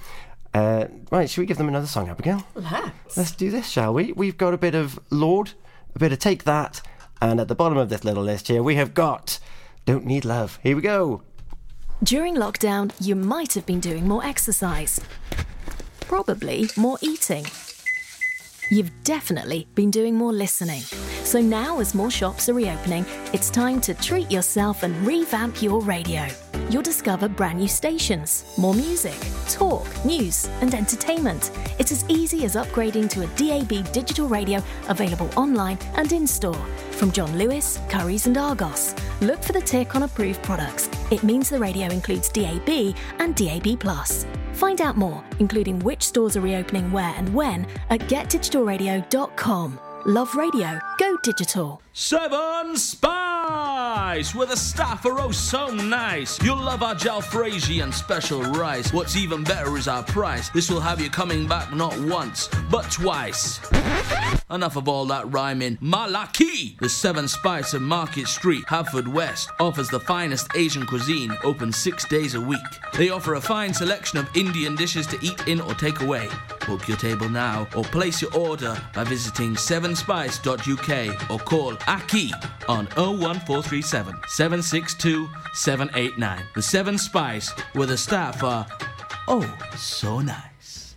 Uh, 0.54 0.88
right, 1.10 1.30
should 1.30 1.40
we 1.42 1.48
give 1.48 1.58
them 1.58 1.70
another 1.70 1.88
song, 1.88 2.10
Abigail? 2.10 2.44
Let's. 2.54 3.16
Let's 3.16 3.32
do 3.32 3.50
this, 3.50 3.70
shall 3.70 3.94
we? 3.94 4.12
We've 4.12 4.38
got 4.38 4.54
a 4.54 4.58
bit 4.58 4.76
of 4.76 5.00
Lorde, 5.10 5.54
a 5.96 6.00
bit 6.00 6.12
of 6.12 6.20
Take 6.20 6.44
That, 6.44 6.82
and 7.22 7.40
at 7.40 7.48
the 7.48 7.56
bottom 7.56 7.78
of 7.78 7.88
this 7.88 8.04
little 8.04 8.24
list 8.24 8.50
here, 8.50 8.62
we 8.62 8.76
have 8.76 8.94
got 8.94 9.40
Don't 9.86 10.06
Need 10.06 10.26
Love. 10.26 10.60
Here 10.64 10.76
we 10.76 10.82
go. 10.82 11.24
During 12.04 12.36
lockdown, 12.36 12.92
you 13.00 13.16
might 13.16 13.54
have 13.54 13.66
been 13.66 13.80
doing 13.80 14.08
more 14.08 14.24
exercise. 14.26 15.00
Probably 16.02 16.70
more 16.76 16.98
eating. 17.02 17.46
You've 18.70 18.92
definitely 19.04 19.68
been 19.76 19.92
doing 19.92 20.16
more 20.16 20.32
listening. 20.32 20.82
So 21.24 21.42
now, 21.42 21.80
as 21.80 21.94
more 21.94 22.10
shops 22.10 22.48
are 22.50 22.54
reopening, 22.54 23.06
it's 23.34 23.50
time 23.50 23.82
to 23.82 23.94
treat 23.94 24.32
yourself 24.32 24.84
and 24.84 24.96
revamp 25.06 25.62
your 25.62 25.82
radio. 25.82 26.28
You'll 26.72 26.82
discover 26.82 27.28
brand 27.28 27.60
new 27.60 27.68
stations, 27.68 28.46
more 28.58 28.74
music, 28.74 29.20
talk, 29.50 29.86
news, 30.06 30.48
and 30.62 30.74
entertainment. 30.74 31.52
It's 31.80 31.92
as 31.92 32.06
easy 32.08 32.46
as 32.46 32.56
upgrading 32.56 33.10
to 33.10 33.24
a 33.24 33.28
DAB 33.36 33.92
digital 33.92 34.30
radio 34.30 34.64
available 34.88 35.30
online 35.36 35.78
and 35.96 36.10
in 36.14 36.26
store 36.26 36.66
from 36.92 37.12
John 37.12 37.38
Lewis, 37.38 37.80
Currys, 37.90 38.26
and 38.26 38.38
Argos. 38.38 38.96
Look 39.20 39.44
for 39.44 39.52
the 39.52 39.60
tick 39.60 39.96
on 39.96 40.04
approved 40.04 40.42
products. 40.44 40.90
It 41.12 41.24
means 41.24 41.50
the 41.50 41.60
radio 41.60 41.90
includes 41.90 42.30
DAB 42.30 42.96
and 43.20 43.36
DAB. 43.36 43.84
Find 44.54 44.80
out 44.80 44.96
more, 44.96 45.22
including 45.40 45.78
which 45.80 46.04
stores 46.04 46.38
are 46.38 46.42
reopening 46.42 46.90
where 46.94 47.14
and 47.18 47.34
when, 47.34 47.68
at 47.90 48.00
getdigitalradio.com. 48.02 49.80
Love 50.06 50.36
radio, 50.36 50.80
go 50.98 51.18
digital. 51.22 51.81
Seven 51.94 52.78
Spice, 52.78 54.34
where 54.34 54.48
the 54.48 54.56
staff 54.56 55.06
are 55.06 55.20
oh 55.20 55.32
so 55.32 55.68
nice. 55.68 56.42
You'll 56.42 56.56
love 56.56 56.84
our 56.84 56.96
jalfrezi 56.96 57.84
and 57.84 57.94
special 57.94 58.42
rice. 58.44 58.94
What's 58.94 59.18
even 59.18 59.44
better 59.44 59.76
is 59.76 59.90
our 59.90 60.02
price. 60.04 60.48
This 60.50 60.72
will 60.72 60.80
have 60.80 61.02
you 61.02 61.10
coming 61.10 61.48
back 61.48 61.74
not 61.74 62.00
once, 62.00 62.48
but 62.70 62.90
twice. 62.90 63.60
Enough 64.50 64.78
of 64.78 64.88
all 64.88 65.06
that 65.08 65.30
rhyming. 65.34 65.76
Malaki! 65.78 66.80
The 66.80 66.88
Seven 66.88 67.28
Spice 67.28 67.74
of 67.74 67.82
Market 67.82 68.28
Street, 68.28 68.64
Haverfordwest, 68.68 69.50
offers 69.60 69.90
the 69.90 70.00
finest 70.00 70.48
Asian 70.56 70.86
cuisine, 70.86 71.38
open 71.44 71.74
six 71.74 72.06
days 72.06 72.36
a 72.36 72.42
week. 72.42 72.60
They 72.98 73.10
offer 73.10 73.34
a 73.34 73.42
fine 73.42 73.74
selection 73.74 74.18
of 74.18 74.34
Indian 74.34 74.78
dishes 74.78 75.08
to 75.08 75.20
eat 75.22 75.46
in 75.46 75.60
or 75.60 75.74
take 75.74 76.00
away. 76.00 76.30
Book 76.72 76.88
your 76.88 76.96
table 76.96 77.28
now 77.28 77.68
or 77.76 77.84
place 77.84 78.22
your 78.22 78.34
order 78.34 78.82
by 78.94 79.04
visiting 79.04 79.56
sevenspice.uk 79.56 81.30
or 81.30 81.38
call 81.40 81.76
Aki 81.86 82.32
on 82.70 82.86
01437 82.96 84.16
762 84.30 85.30
789. 85.54 86.46
The 86.56 86.62
Seven 86.62 86.98
Spice, 86.98 87.50
where 87.74 87.88
the 87.88 87.98
staff 87.98 88.42
are 88.42 88.66
oh 89.28 89.58
so 89.76 90.22
nice. 90.22 90.96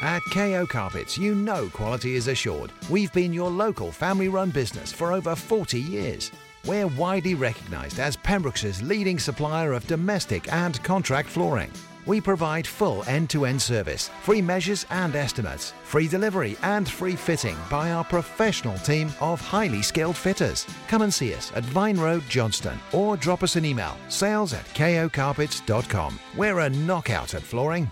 At 0.00 0.22
KO 0.32 0.66
Carpets, 0.66 1.18
you 1.18 1.34
know 1.34 1.68
quality 1.68 2.16
is 2.16 2.28
assured. 2.28 2.72
We've 2.88 3.12
been 3.12 3.34
your 3.34 3.50
local 3.50 3.92
family 3.92 4.28
run 4.28 4.48
business 4.48 4.90
for 4.90 5.12
over 5.12 5.36
40 5.36 5.78
years. 5.78 6.30
We're 6.64 6.86
widely 6.86 7.34
recognised 7.34 8.00
as 8.00 8.16
Pembroke's 8.16 8.80
leading 8.80 9.18
supplier 9.18 9.74
of 9.74 9.86
domestic 9.86 10.50
and 10.50 10.82
contract 10.82 11.28
flooring. 11.28 11.70
We 12.06 12.20
provide 12.20 12.66
full 12.66 13.02
end 13.08 13.30
to 13.30 13.46
end 13.46 13.60
service, 13.60 14.10
free 14.22 14.42
measures 14.42 14.86
and 14.90 15.16
estimates, 15.16 15.72
free 15.84 16.08
delivery 16.08 16.56
and 16.62 16.88
free 16.88 17.16
fitting 17.16 17.56
by 17.70 17.92
our 17.92 18.04
professional 18.04 18.76
team 18.78 19.12
of 19.20 19.40
highly 19.40 19.82
skilled 19.82 20.16
fitters. 20.16 20.66
Come 20.88 21.02
and 21.02 21.12
see 21.12 21.34
us 21.34 21.50
at 21.54 21.64
Vine 21.64 21.98
Road, 21.98 22.22
Johnston, 22.28 22.78
or 22.92 23.16
drop 23.16 23.42
us 23.42 23.56
an 23.56 23.64
email 23.64 23.96
sales 24.08 24.52
at 24.52 24.64
kocarpets.com. 24.74 26.18
We're 26.36 26.60
a 26.60 26.70
knockout 26.70 27.34
at 27.34 27.42
flooring. 27.42 27.90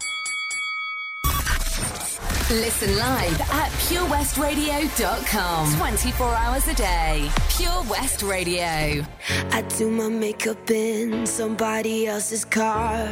Listen 2.50 2.97
live 2.99 3.40
at 3.40 3.71
purewestradio.com. 3.88 5.75
24 5.78 6.35
hours 6.35 6.69
a 6.69 6.75
day. 6.75 7.31
Pure 7.49 7.83
West 7.88 8.23
Radio. 8.23 9.07
I 9.52 9.62
do 9.78 9.90
my 9.90 10.11
makeup 10.11 10.71
in 10.71 11.25
somebody 11.25 12.07
else's 12.07 12.45
car. 12.45 13.09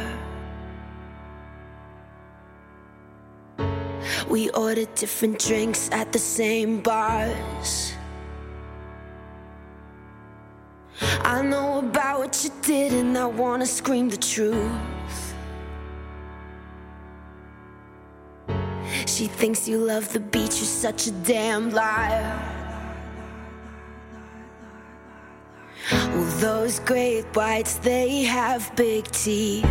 We 4.27 4.49
ordered 4.51 4.93
different 4.95 5.39
drinks 5.39 5.89
at 5.91 6.11
the 6.11 6.19
same 6.19 6.81
bars. 6.81 7.93
I 11.23 11.41
know 11.41 11.79
about 11.79 12.19
what 12.19 12.43
you 12.43 12.51
did, 12.61 12.93
and 12.93 13.17
I 13.17 13.25
wanna 13.25 13.65
scream 13.65 14.09
the 14.09 14.17
truth. 14.17 15.33
She 19.07 19.27
thinks 19.27 19.67
you 19.67 19.77
love 19.77 20.11
the 20.13 20.19
beach, 20.19 20.55
you're 20.57 20.75
such 20.85 21.07
a 21.07 21.11
damn 21.11 21.71
liar. 21.71 22.60
Well, 25.91 26.25
those 26.39 26.79
great 26.79 27.25
whites, 27.35 27.75
they 27.75 28.23
have 28.23 28.75
big 28.75 29.05
teeth. 29.11 29.65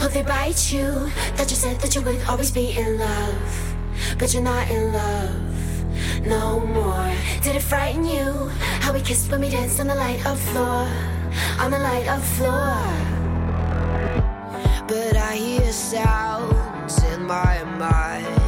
Oh, 0.00 0.10
they 0.12 0.22
bite 0.22 0.72
you. 0.72 1.10
That 1.36 1.50
you 1.50 1.56
said 1.56 1.80
that 1.80 1.94
you 1.94 2.02
would 2.02 2.20
always 2.28 2.50
be 2.50 2.76
in 2.76 2.98
love. 2.98 3.74
But 4.18 4.34
you're 4.34 4.42
not 4.42 4.70
in 4.70 4.92
love 4.92 5.48
no 6.28 6.60
more. 6.60 7.12
Did 7.42 7.56
it 7.56 7.62
frighten 7.62 8.04
you? 8.04 8.48
How 8.80 8.92
we 8.92 9.00
kissed 9.00 9.30
when 9.30 9.40
we 9.40 9.48
danced 9.48 9.80
on 9.80 9.86
the 9.86 9.94
light 9.94 10.24
of 10.26 10.38
floor. 10.38 10.86
On 11.58 11.70
the 11.70 11.78
light 11.78 12.08
of 12.08 12.22
floor. 12.36 12.76
But 14.86 15.16
I 15.16 15.36
hear 15.36 15.72
sounds 15.72 17.02
in 17.04 17.26
my 17.26 17.64
mind. 17.78 18.47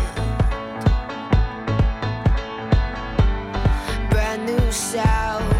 Brand 4.91 5.50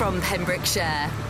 from 0.00 0.18
Pembrokeshire. 0.22 1.29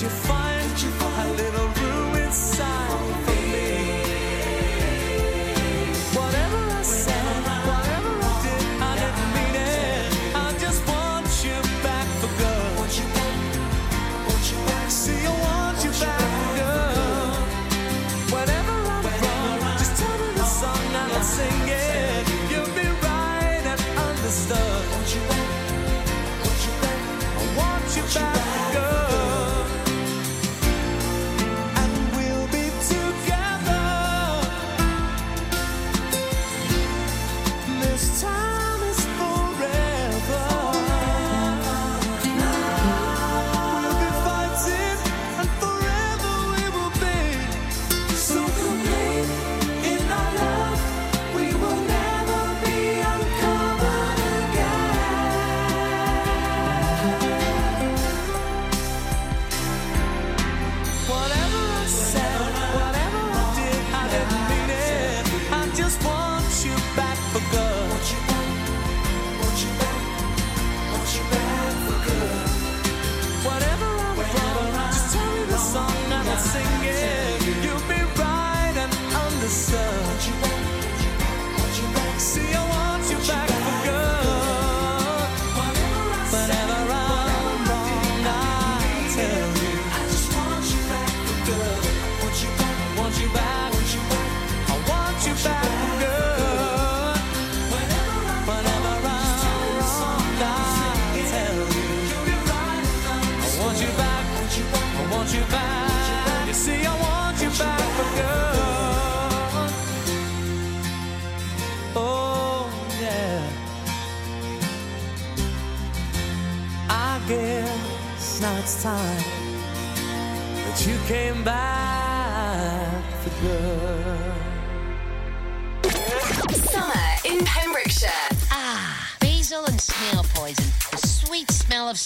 you 0.00 0.08
find 0.08 0.72
a 0.82 0.86
little 0.86 1.11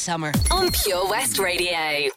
summer. 0.07 0.31
On 0.53 0.71
Pure 0.71 1.11
West 1.11 1.37
Radio. 1.41 2.16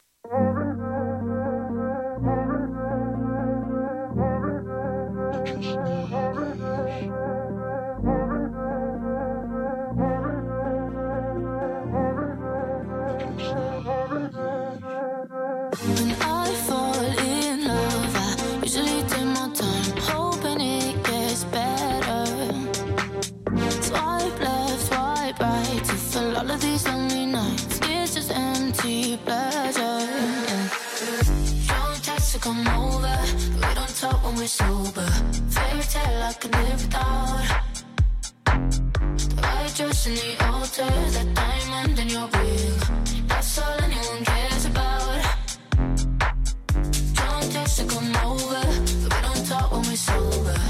Pleasure. 29.24 30.06
Don't 31.68 32.04
text 32.04 32.32
to 32.34 32.38
come 32.38 32.66
over, 32.68 33.16
we 33.54 33.74
don't 33.74 33.94
talk 34.00 34.24
when 34.24 34.36
we're 34.36 34.46
sober. 34.46 35.06
Fairy 35.54 35.82
tale 35.82 36.22
I 36.22 36.32
could 36.40 36.52
live 36.52 36.82
without. 36.84 37.62
The 38.44 39.42
white 39.42 39.74
dress 39.76 40.06
in 40.06 40.14
the 40.14 40.44
altar, 40.46 40.90
that 41.14 41.34
diamond 41.34 41.98
in 41.98 42.08
your 42.08 42.28
ring. 42.28 43.26
That's 43.28 43.58
all 43.58 43.80
anyone 43.82 44.24
cares 44.24 44.64
about. 44.66 45.22
Don't 47.18 47.52
text 47.52 47.78
to 47.78 47.84
come 47.86 48.16
over, 48.24 48.62
we 49.02 49.08
don't 49.08 49.46
talk 49.46 49.72
when 49.72 49.82
we're 49.82 49.96
sober. 49.96 50.69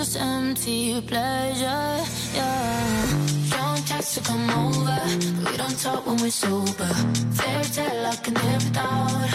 Just 0.00 0.16
empty 0.16 0.98
pleasure. 1.02 1.94
Yeah. 2.34 3.06
Don't 3.50 3.86
text 3.86 4.14
to 4.14 4.20
come 4.22 4.48
over, 4.48 4.98
we 5.44 5.56
don't 5.58 5.78
talk 5.78 6.06
when 6.06 6.16
we're 6.22 6.30
sober. 6.30 6.92
Fairy 7.36 7.64
tale 7.64 8.06
I 8.06 8.16
can 8.24 8.32
live 8.32 8.64
without. 8.64 9.28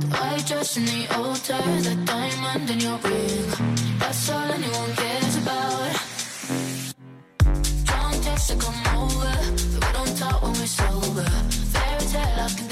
The 0.00 0.06
white 0.16 0.46
dress 0.46 0.78
in 0.78 0.86
the 0.86 1.02
altar, 1.18 1.62
the 1.86 1.96
diamond 2.06 2.70
in 2.70 2.80
your 2.80 2.98
ring. 3.04 3.44
That's 3.98 4.30
all 4.30 4.50
anyone 4.56 4.92
cares 4.96 5.36
about. 5.42 5.92
Don't 7.90 8.24
text 8.24 8.48
to 8.50 8.56
come 8.56 8.80
over, 8.96 9.34
we 9.74 9.80
don't 9.96 10.16
talk 10.16 10.40
when 10.42 10.52
we're 10.52 10.74
sober. 10.80 11.28
Fairy 11.74 12.06
tale 12.12 12.40
I 12.40 12.48
can 12.56 12.67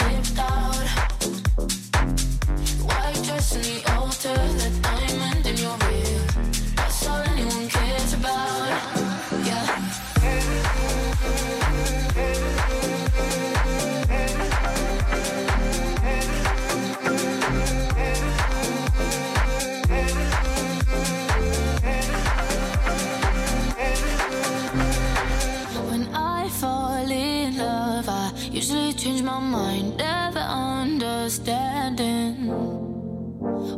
usually 28.57 28.93
change 28.95 29.23
my 29.23 29.39
mind, 29.39 29.99
never 29.99 30.39
understanding. 30.39 32.49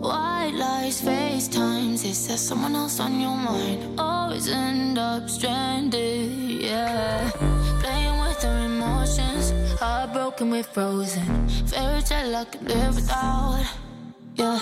White 0.00 0.52
lies, 0.54 1.02
FaceTimes, 1.02 2.04
is 2.04 2.28
there 2.28 2.36
someone 2.36 2.76
else 2.76 3.00
on 3.00 3.20
your 3.20 3.36
mind? 3.36 3.98
Always 3.98 4.48
end 4.48 4.96
up 4.96 5.28
stranded, 5.28 6.30
yeah. 6.62 7.28
Playing 7.80 8.20
with 8.20 8.44
our 8.44 8.66
emotions, 8.66 9.52
heartbroken, 9.80 10.52
we're 10.52 10.62
frozen. 10.62 11.48
Fairy 11.66 12.00
tale 12.02 12.36
I 12.36 12.44
could 12.44 12.62
live 12.62 12.94
without, 12.94 13.66
yeah. 14.36 14.58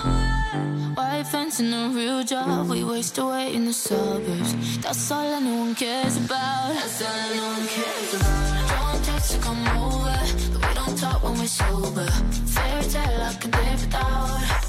White 0.95 1.27
fence 1.27 1.61
and 1.61 1.75
a 1.75 1.91
real 1.95 2.25
job, 2.25 2.71
we 2.71 2.83
waste 2.85 3.19
away 3.19 3.55
in 3.55 3.67
the 3.67 3.75
suburbs. 3.75 4.79
That's 4.79 5.11
all 5.11 5.27
anyone 5.27 5.75
cares 5.75 6.17
about. 6.17 6.73
That's 6.73 7.03
all 7.03 7.31
anyone 7.31 7.67
cares 7.69 8.15
about. 8.15 8.56
Don't 9.17 9.25
to 9.31 9.39
come 9.39 9.69
over, 9.69 10.19
but 10.53 10.69
we 10.69 10.75
don't 10.75 10.99
talk 10.99 11.23
when 11.25 11.39
we're 11.39 11.47
sober. 11.47 12.05
Fairy 12.05 12.85
tale 12.85 13.23
I 13.23 13.35
can 13.41 13.51
live 13.51 13.81
without. 13.81 14.66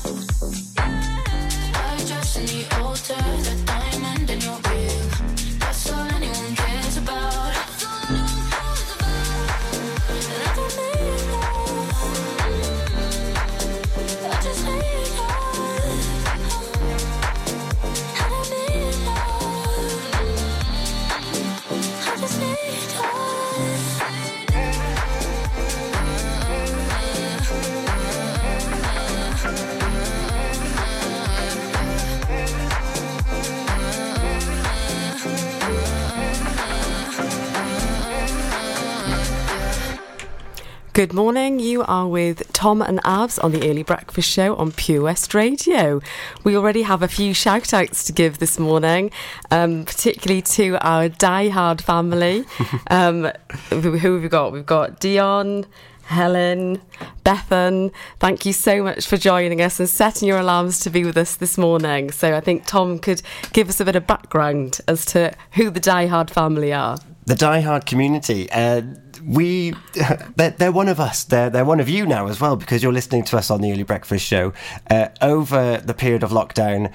Good 40.97 41.13
morning. 41.13 41.59
You 41.59 41.83
are 41.83 42.07
with 42.07 42.51
Tom 42.53 42.81
and 42.81 42.97
Abz 43.03 43.37
on 43.43 43.51
the 43.51 43.69
Early 43.69 43.83
Breakfast 43.83 44.27
Show 44.27 44.55
on 44.55 44.71
Pure 44.71 45.03
West 45.03 45.35
Radio. 45.35 46.01
We 46.43 46.57
already 46.57 46.81
have 46.81 47.03
a 47.03 47.07
few 47.07 47.35
shout 47.35 47.71
outs 47.71 48.03
to 48.05 48.11
give 48.11 48.39
this 48.39 48.57
morning, 48.57 49.11
um, 49.51 49.85
particularly 49.85 50.41
to 50.41 50.83
our 50.83 51.07
die-hard 51.07 51.83
family. 51.83 52.45
um, 52.87 53.31
who, 53.69 53.99
who 53.99 54.13
have 54.15 54.23
we 54.23 54.27
got? 54.27 54.51
We've 54.51 54.65
got 54.65 54.99
Dion. 54.99 55.67
Helen, 56.05 56.81
Bethan, 57.23 57.91
thank 58.19 58.45
you 58.45 58.53
so 58.53 58.81
much 58.81 59.05
for 59.05 59.17
joining 59.17 59.61
us 59.61 59.79
and 59.79 59.87
setting 59.87 60.27
your 60.27 60.39
alarms 60.39 60.79
to 60.79 60.89
be 60.89 61.03
with 61.03 61.17
us 61.17 61.35
this 61.35 61.59
morning. 61.59 62.11
So 62.11 62.33
I 62.33 62.39
think 62.39 62.65
Tom 62.65 62.97
could 62.97 63.21
give 63.53 63.69
us 63.69 63.79
a 63.79 63.85
bit 63.85 63.97
of 63.97 64.07
background 64.07 64.79
as 64.87 65.05
to 65.07 65.35
who 65.51 65.69
the 65.69 65.81
Die 65.81 66.07
Hard 66.07 66.31
family 66.31 66.73
are. 66.73 66.97
The 67.25 67.35
Die 67.35 67.59
Hard 67.59 67.85
community. 67.85 68.49
Uh, 68.49 68.81
we, 69.27 69.73
they're, 70.35 70.51
they're 70.51 70.71
one 70.71 70.87
of 70.87 70.99
us. 70.99 71.23
They're, 71.25 71.49
they're 71.49 71.65
one 71.65 71.79
of 71.79 71.89
you 71.89 72.05
now 72.05 72.27
as 72.27 72.39
well 72.39 72.55
because 72.55 72.81
you're 72.81 72.93
listening 72.93 73.23
to 73.25 73.37
us 73.37 73.51
on 73.51 73.61
the 73.61 73.71
Early 73.71 73.83
Breakfast 73.83 74.25
Show. 74.25 74.53
Uh, 74.89 75.09
over 75.21 75.77
the 75.77 75.93
period 75.93 76.23
of 76.23 76.31
lockdown, 76.31 76.91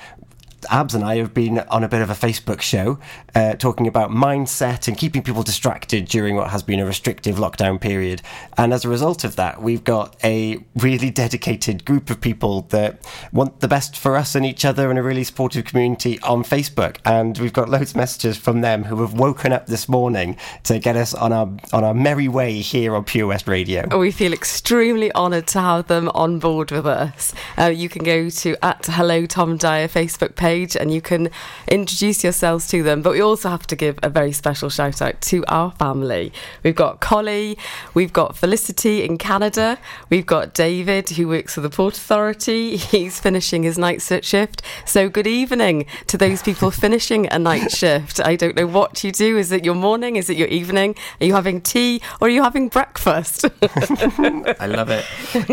Abz 0.70 0.94
and 0.94 1.04
I 1.04 1.16
have 1.16 1.34
been 1.34 1.58
on 1.58 1.84
a 1.84 1.88
bit 1.88 2.02
of 2.02 2.10
a 2.10 2.14
Facebook 2.14 2.60
show 2.60 2.98
uh, 3.34 3.54
talking 3.54 3.86
about 3.86 4.10
mindset 4.10 4.88
and 4.88 4.96
keeping 4.96 5.22
people 5.22 5.42
distracted 5.42 6.06
during 6.06 6.36
what 6.36 6.50
has 6.50 6.62
been 6.62 6.80
a 6.80 6.86
restrictive 6.86 7.36
lockdown 7.36 7.80
period. 7.80 8.22
And 8.56 8.72
as 8.72 8.84
a 8.84 8.88
result 8.88 9.24
of 9.24 9.36
that, 9.36 9.60
we've 9.60 9.84
got 9.84 10.16
a 10.22 10.58
really 10.76 11.10
dedicated 11.22 11.84
group 11.84 12.10
of 12.10 12.20
people 12.20 12.62
that 12.70 13.00
want 13.32 13.60
the 13.60 13.68
best 13.68 13.96
for 13.96 14.16
us 14.16 14.34
and 14.34 14.46
each 14.46 14.64
other 14.64 14.90
and 14.90 14.98
a 14.98 15.02
really 15.02 15.24
supportive 15.24 15.64
community 15.64 16.20
on 16.20 16.44
Facebook. 16.44 16.98
And 17.04 17.36
we've 17.38 17.52
got 17.52 17.68
loads 17.68 17.90
of 17.90 17.96
messages 17.96 18.36
from 18.36 18.60
them 18.60 18.84
who 18.84 19.00
have 19.00 19.14
woken 19.14 19.52
up 19.52 19.66
this 19.66 19.88
morning 19.88 20.36
to 20.64 20.78
get 20.78 20.96
us 20.96 21.14
on 21.14 21.32
our 21.32 21.48
on 21.72 21.84
our 21.84 21.94
merry 21.94 22.28
way 22.28 22.60
here 22.60 22.94
on 22.94 23.04
Pure 23.04 23.28
West 23.28 23.48
Radio. 23.48 23.98
We 23.98 24.10
feel 24.10 24.32
extremely 24.32 25.12
honoured 25.14 25.46
to 25.48 25.60
have 25.60 25.88
them 25.88 26.08
on 26.10 26.38
board 26.38 26.70
with 26.70 26.86
us. 26.86 27.34
Uh, 27.58 27.66
you 27.66 27.88
can 27.88 28.04
go 28.04 28.28
to 28.30 28.64
at 28.64 28.86
Hello 28.86 29.26
Tom 29.26 29.56
Dyer 29.56 29.88
Facebook 29.88 30.34
page 30.36 30.51
and 30.52 30.92
you 30.92 31.00
can 31.00 31.30
introduce 31.68 32.22
yourselves 32.22 32.68
to 32.68 32.82
them. 32.82 33.02
But 33.02 33.12
we 33.12 33.20
also 33.20 33.48
have 33.48 33.66
to 33.68 33.76
give 33.76 33.98
a 34.02 34.10
very 34.10 34.32
special 34.32 34.68
shout 34.68 35.00
out 35.00 35.20
to 35.22 35.44
our 35.48 35.72
family. 35.72 36.32
We've 36.62 36.74
got 36.74 37.00
Collie, 37.00 37.56
we've 37.94 38.12
got 38.12 38.36
Felicity 38.36 39.02
in 39.02 39.18
Canada, 39.18 39.78
we've 40.10 40.26
got 40.26 40.54
David 40.54 41.10
who 41.10 41.28
works 41.28 41.54
for 41.54 41.60
the 41.60 41.70
Port 41.70 41.96
Authority. 41.96 42.76
He's 42.92 43.18
finishing 43.18 43.62
his 43.62 43.78
night 43.78 44.02
shift. 44.02 44.62
So 44.84 45.08
good 45.08 45.26
evening 45.26 45.86
to 46.08 46.18
those 46.18 46.42
people 46.42 46.70
finishing 46.84 47.26
a 47.28 47.38
night 47.38 47.70
shift. 47.70 48.20
I 48.20 48.36
don't 48.36 48.56
know 48.56 48.66
what 48.66 49.02
you 49.02 49.12
do. 49.12 49.38
Is 49.38 49.52
it 49.52 49.64
your 49.64 49.74
morning? 49.74 50.16
Is 50.16 50.28
it 50.28 50.36
your 50.36 50.48
evening? 50.48 50.94
Are 51.20 51.26
you 51.26 51.34
having 51.34 51.60
tea 51.60 52.02
or 52.20 52.28
are 52.28 52.30
you 52.30 52.42
having 52.42 52.68
breakfast? 52.68 53.46
I 53.62 54.66
love 54.66 54.90
it. 54.90 55.04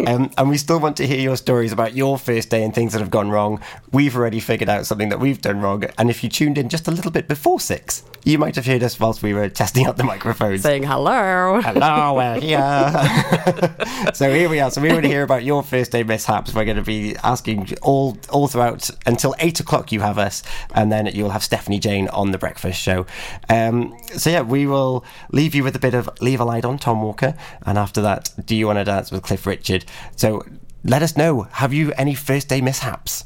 Um, 0.07 0.31
and 0.37 0.49
we 0.49 0.57
still 0.57 0.79
want 0.79 0.97
to 0.97 1.07
hear 1.07 1.19
your 1.19 1.37
stories 1.37 1.71
about 1.71 1.93
your 1.93 2.17
first 2.17 2.49
day 2.49 2.63
and 2.63 2.73
things 2.73 2.93
that 2.93 2.99
have 2.99 3.11
gone 3.11 3.29
wrong. 3.29 3.61
We've 3.91 4.15
already 4.15 4.39
figured 4.39 4.69
out 4.69 4.85
something 4.85 5.09
that 5.09 5.19
we've 5.19 5.41
done 5.41 5.61
wrong. 5.61 5.83
And 5.97 6.09
if 6.09 6.23
you 6.23 6.29
tuned 6.29 6.57
in 6.57 6.69
just 6.69 6.87
a 6.87 6.91
little 6.91 7.11
bit 7.11 7.27
before 7.27 7.59
six, 7.59 8.03
you 8.23 8.37
might 8.37 8.55
have 8.55 8.65
heard 8.65 8.83
us 8.83 8.99
whilst 8.99 9.23
we 9.23 9.33
were 9.33 9.49
testing 9.49 9.85
out 9.85 9.97
the 9.97 10.03
microphones. 10.03 10.61
Saying 10.61 10.83
hello. 10.83 11.59
Hello, 11.61 12.13
we're 12.13 12.39
here. 12.39 14.13
so 14.13 14.31
here 14.31 14.47
we 14.49 14.59
are. 14.59 14.69
So 14.69 14.81
we 14.81 14.89
want 14.89 15.03
to 15.03 15.09
hear 15.09 15.23
about 15.23 15.43
your 15.43 15.63
first 15.63 15.91
day 15.91 16.03
mishaps. 16.03 16.53
We're 16.53 16.65
going 16.65 16.77
to 16.77 16.83
be 16.83 17.15
asking 17.23 17.69
all 17.81 18.17
all 18.29 18.47
throughout 18.47 18.89
until 19.05 19.33
eight 19.39 19.59
o'clock. 19.59 19.91
You 19.91 20.01
have 20.01 20.19
us, 20.19 20.43
and 20.75 20.91
then 20.91 21.07
you'll 21.07 21.31
have 21.31 21.43
Stephanie 21.43 21.79
Jane 21.79 22.07
on 22.09 22.31
the 22.31 22.37
breakfast 22.37 22.79
show. 22.79 23.05
Um, 23.49 23.97
so 24.15 24.29
yeah, 24.29 24.41
we 24.41 24.67
will 24.67 25.03
leave 25.31 25.55
you 25.55 25.63
with 25.63 25.75
a 25.75 25.79
bit 25.79 25.93
of 25.93 26.09
"Leave 26.21 26.39
a 26.39 26.45
Light 26.45 26.65
on" 26.65 26.77
Tom 26.77 27.01
Walker, 27.01 27.35
and 27.65 27.77
after 27.77 28.01
that, 28.01 28.31
"Do 28.45 28.55
You 28.55 28.67
Want 28.67 28.77
to 28.77 28.83
Dance" 28.83 29.11
with 29.11 29.23
Cliff 29.23 29.47
Richard. 29.47 29.85
So 30.15 30.45
let 30.83 31.01
us 31.01 31.17
know. 31.17 31.43
Have 31.53 31.73
you 31.73 31.91
any 31.93 32.13
first 32.13 32.49
day 32.49 32.61
mishaps? 32.61 33.25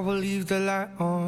I 0.00 0.02
will 0.02 0.14
leave 0.14 0.46
the 0.46 0.58
light 0.58 0.88
on. 0.98 1.19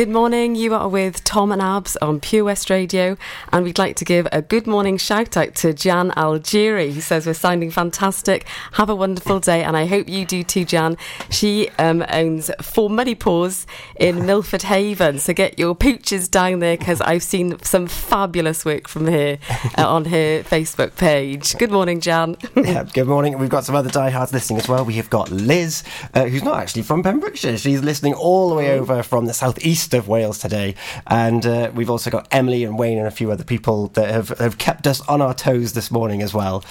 Good 0.00 0.08
morning. 0.08 0.54
You 0.54 0.72
are 0.72 0.88
with 0.88 1.22
Tom 1.24 1.52
and 1.52 1.60
Abz 1.60 1.94
on 2.00 2.20
Pure 2.20 2.44
West 2.44 2.70
Radio, 2.70 3.18
and 3.52 3.62
we'd 3.62 3.76
like 3.76 3.96
to 3.96 4.04
give 4.06 4.26
a 4.32 4.40
good 4.40 4.66
morning 4.66 4.96
shout 4.96 5.36
out 5.36 5.54
to 5.56 5.74
Jan 5.74 6.10
Algieri, 6.12 6.94
who 6.94 7.02
says 7.02 7.26
we're 7.26 7.34
sounding 7.34 7.70
fantastic. 7.70 8.46
Have 8.72 8.88
a 8.88 8.94
wonderful 8.94 9.40
day, 9.40 9.62
and 9.62 9.76
I 9.76 9.84
hope 9.84 10.08
you 10.08 10.24
do 10.24 10.42
too, 10.42 10.64
Jan. 10.64 10.96
She 11.28 11.68
um, 11.78 12.02
owns 12.08 12.50
Four 12.62 12.88
Muddy 12.88 13.14
Paws 13.14 13.66
in 13.96 14.24
Milford 14.24 14.62
Haven, 14.62 15.18
so 15.18 15.34
get 15.34 15.58
your 15.58 15.74
pooches 15.74 16.30
down 16.30 16.60
there 16.60 16.78
because 16.78 17.02
I've 17.02 17.22
seen 17.22 17.62
some 17.62 17.86
fabulous 17.86 18.64
work 18.64 18.88
from 18.88 19.06
her 19.06 19.36
uh, 19.76 19.86
on 19.86 20.06
her 20.06 20.42
Facebook 20.44 20.96
page. 20.96 21.58
Good 21.58 21.72
morning, 21.72 22.00
Jan. 22.00 22.38
yeah, 22.56 22.84
good 22.84 23.06
morning. 23.06 23.38
We've 23.38 23.50
got 23.50 23.64
some 23.64 23.74
other 23.74 23.90
diehards 23.90 24.32
listening 24.32 24.60
as 24.60 24.66
well. 24.66 24.82
We 24.82 24.94
have 24.94 25.10
got 25.10 25.30
Liz, 25.30 25.84
uh, 26.14 26.24
who's 26.24 26.42
not 26.42 26.58
actually 26.58 26.84
from 26.84 27.02
Pembrokeshire. 27.02 27.58
She's 27.58 27.82
listening 27.82 28.14
all 28.14 28.48
the 28.48 28.54
way 28.54 28.78
over 28.78 29.02
from 29.02 29.26
the 29.26 29.34
southeast 29.34 29.89
of 29.94 30.08
Wales 30.08 30.38
today. 30.38 30.74
And 31.06 31.44
uh, 31.46 31.70
we've 31.74 31.90
also 31.90 32.10
got 32.10 32.28
Emily 32.30 32.64
and 32.64 32.78
Wayne 32.78 32.98
and 32.98 33.06
a 33.06 33.10
few 33.10 33.30
other 33.30 33.44
people 33.44 33.88
that 33.88 34.10
have, 34.10 34.28
have 34.38 34.58
kept 34.58 34.86
us 34.86 35.00
on 35.08 35.20
our 35.20 35.34
toes 35.34 35.72
this 35.72 35.90
morning 35.90 36.22
as 36.22 36.34
well. 36.34 36.64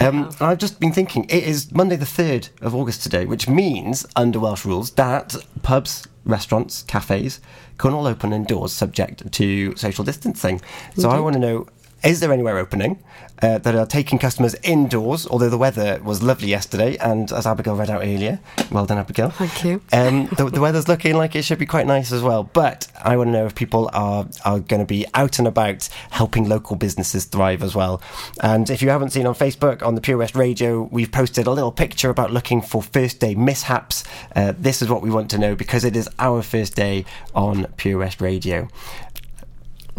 Um, 0.00 0.30
I've 0.40 0.58
just 0.58 0.80
been 0.80 0.92
thinking, 0.92 1.24
it 1.24 1.44
is 1.44 1.72
Monday 1.72 1.96
the 1.96 2.06
3rd 2.06 2.48
of 2.62 2.74
August 2.74 3.02
today, 3.02 3.26
which 3.26 3.48
means, 3.48 4.06
under 4.16 4.40
Welsh 4.40 4.64
rules, 4.64 4.92
that 4.92 5.36
pubs, 5.62 6.06
restaurants, 6.24 6.82
cafes 6.82 7.40
can 7.78 7.92
all 7.92 8.06
open 8.06 8.32
indoors 8.32 8.72
subject 8.72 9.30
to 9.32 9.74
social 9.76 10.04
distancing. 10.04 10.60
So 10.96 11.10
I 11.10 11.18
want 11.20 11.34
to 11.34 11.40
know 11.40 11.66
is 12.02 12.20
there 12.20 12.32
anywhere 12.32 12.58
opening 12.58 13.02
uh, 13.42 13.58
that 13.58 13.74
are 13.74 13.86
taking 13.86 14.18
customers 14.18 14.54
indoors? 14.62 15.26
Although 15.26 15.48
the 15.48 15.58
weather 15.58 16.00
was 16.02 16.22
lovely 16.22 16.48
yesterday, 16.48 16.96
and 16.98 17.30
as 17.32 17.46
Abigail 17.46 17.76
read 17.76 17.90
out 17.90 18.02
earlier, 18.02 18.40
well 18.70 18.86
done, 18.86 18.98
Abigail. 18.98 19.30
Thank 19.30 19.64
you. 19.64 19.82
Um, 19.92 20.28
the, 20.36 20.48
the 20.50 20.60
weather's 20.60 20.88
looking 20.88 21.16
like 21.16 21.36
it 21.36 21.44
should 21.44 21.58
be 21.58 21.66
quite 21.66 21.86
nice 21.86 22.12
as 22.12 22.22
well. 22.22 22.44
But 22.44 22.88
I 23.02 23.16
want 23.16 23.28
to 23.28 23.32
know 23.32 23.46
if 23.46 23.54
people 23.54 23.90
are 23.92 24.26
are 24.44 24.60
going 24.60 24.80
to 24.80 24.86
be 24.86 25.06
out 25.14 25.38
and 25.38 25.46
about 25.46 25.88
helping 26.10 26.48
local 26.48 26.76
businesses 26.76 27.24
thrive 27.24 27.62
as 27.62 27.74
well. 27.74 28.02
And 28.42 28.70
if 28.70 28.82
you 28.82 28.88
haven't 28.88 29.10
seen 29.10 29.26
on 29.26 29.34
Facebook 29.34 29.82
on 29.82 29.94
the 29.94 30.00
Pure 30.00 30.18
West 30.18 30.34
Radio, 30.34 30.82
we've 30.82 31.12
posted 31.12 31.46
a 31.46 31.50
little 31.50 31.72
picture 31.72 32.10
about 32.10 32.30
looking 32.30 32.62
for 32.62 32.82
first 32.82 33.20
day 33.20 33.34
mishaps. 33.34 34.04
Uh, 34.34 34.52
this 34.56 34.82
is 34.82 34.88
what 34.88 35.02
we 35.02 35.10
want 35.10 35.30
to 35.30 35.38
know 35.38 35.54
because 35.54 35.84
it 35.84 35.96
is 35.96 36.08
our 36.18 36.42
first 36.42 36.74
day 36.76 37.04
on 37.34 37.66
Pure 37.76 37.98
West 37.98 38.20
Radio. 38.20 38.68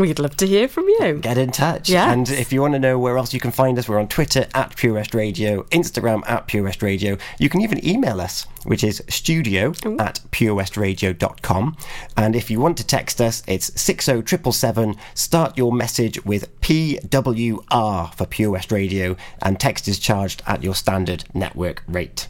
We'd 0.01 0.17
love 0.17 0.35
to 0.37 0.47
hear 0.47 0.67
from 0.67 0.89
you. 0.89 1.19
Get 1.21 1.37
in 1.37 1.51
touch. 1.51 1.87
Yes. 1.87 2.11
And 2.11 2.27
if 2.27 2.51
you 2.51 2.59
want 2.59 2.73
to 2.73 2.79
know 2.79 2.97
where 2.97 3.19
else 3.19 3.35
you 3.35 3.39
can 3.39 3.51
find 3.51 3.77
us, 3.77 3.87
we're 3.87 3.99
on 3.99 4.07
Twitter 4.07 4.47
at 4.55 4.75
Pure 4.75 4.95
West 4.95 5.13
Radio, 5.13 5.61
Instagram 5.65 6.27
at 6.27 6.47
Pure 6.47 6.63
West 6.63 6.81
Radio. 6.81 7.19
You 7.37 7.49
can 7.49 7.61
even 7.61 7.85
email 7.87 8.19
us, 8.19 8.47
which 8.63 8.83
is 8.83 9.03
studio 9.09 9.73
at 9.99 10.19
purewestradio.com. 10.31 11.77
And 12.17 12.35
if 12.35 12.49
you 12.49 12.59
want 12.59 12.77
to 12.77 12.83
text 12.83 13.21
us, 13.21 13.43
it's 13.45 13.79
60777. 13.79 14.95
Start 15.13 15.55
your 15.55 15.71
message 15.71 16.25
with 16.25 16.59
PWR 16.61 18.15
for 18.15 18.25
Pure 18.25 18.49
West 18.49 18.71
Radio, 18.71 19.15
and 19.43 19.59
text 19.59 19.87
is 19.87 19.99
charged 19.99 20.41
at 20.47 20.63
your 20.63 20.73
standard 20.73 21.25
network 21.35 21.83
rate. 21.87 22.27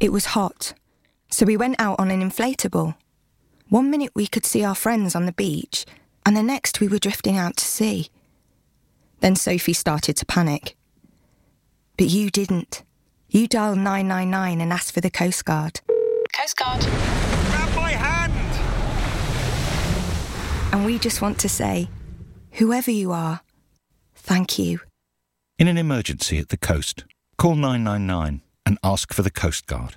It 0.00 0.12
was 0.12 0.26
hot, 0.26 0.74
so 1.30 1.46
we 1.46 1.56
went 1.56 1.80
out 1.80 1.98
on 1.98 2.10
an 2.10 2.20
inflatable. 2.20 2.94
One 3.70 3.90
minute 3.90 4.12
we 4.14 4.26
could 4.26 4.44
see 4.44 4.62
our 4.62 4.74
friends 4.74 5.14
on 5.14 5.24
the 5.24 5.32
beach, 5.32 5.86
and 6.26 6.36
the 6.36 6.42
next 6.42 6.80
we 6.80 6.88
were 6.88 6.98
drifting 6.98 7.36
out 7.36 7.56
to 7.58 7.64
sea. 7.64 8.08
Then 9.20 9.36
Sophie 9.36 9.72
started 9.72 10.16
to 10.16 10.26
panic. 10.26 10.76
But 11.96 12.08
you 12.08 12.30
didn't. 12.30 12.82
You 13.28 13.46
dialed 13.48 13.78
999 13.78 14.60
and 14.60 14.72
asked 14.72 14.92
for 14.92 15.00
the 15.00 15.10
Coast 15.10 15.44
Guard. 15.44 15.80
Coast 16.38 16.56
Guard. 16.56 16.80
Grab 16.80 17.74
my 17.76 17.90
hand! 17.92 18.32
And 20.72 20.84
we 20.84 20.98
just 20.98 21.22
want 21.22 21.38
to 21.40 21.48
say, 21.48 21.88
whoever 22.52 22.90
you 22.90 23.12
are, 23.12 23.40
thank 24.14 24.58
you. 24.58 24.80
In 25.58 25.68
an 25.68 25.78
emergency 25.78 26.38
at 26.38 26.48
the 26.48 26.56
coast, 26.56 27.04
call 27.38 27.54
999 27.54 28.42
and 28.66 28.78
ask 28.82 29.12
for 29.12 29.22
the 29.22 29.30
Coast 29.30 29.66
Guard. 29.66 29.96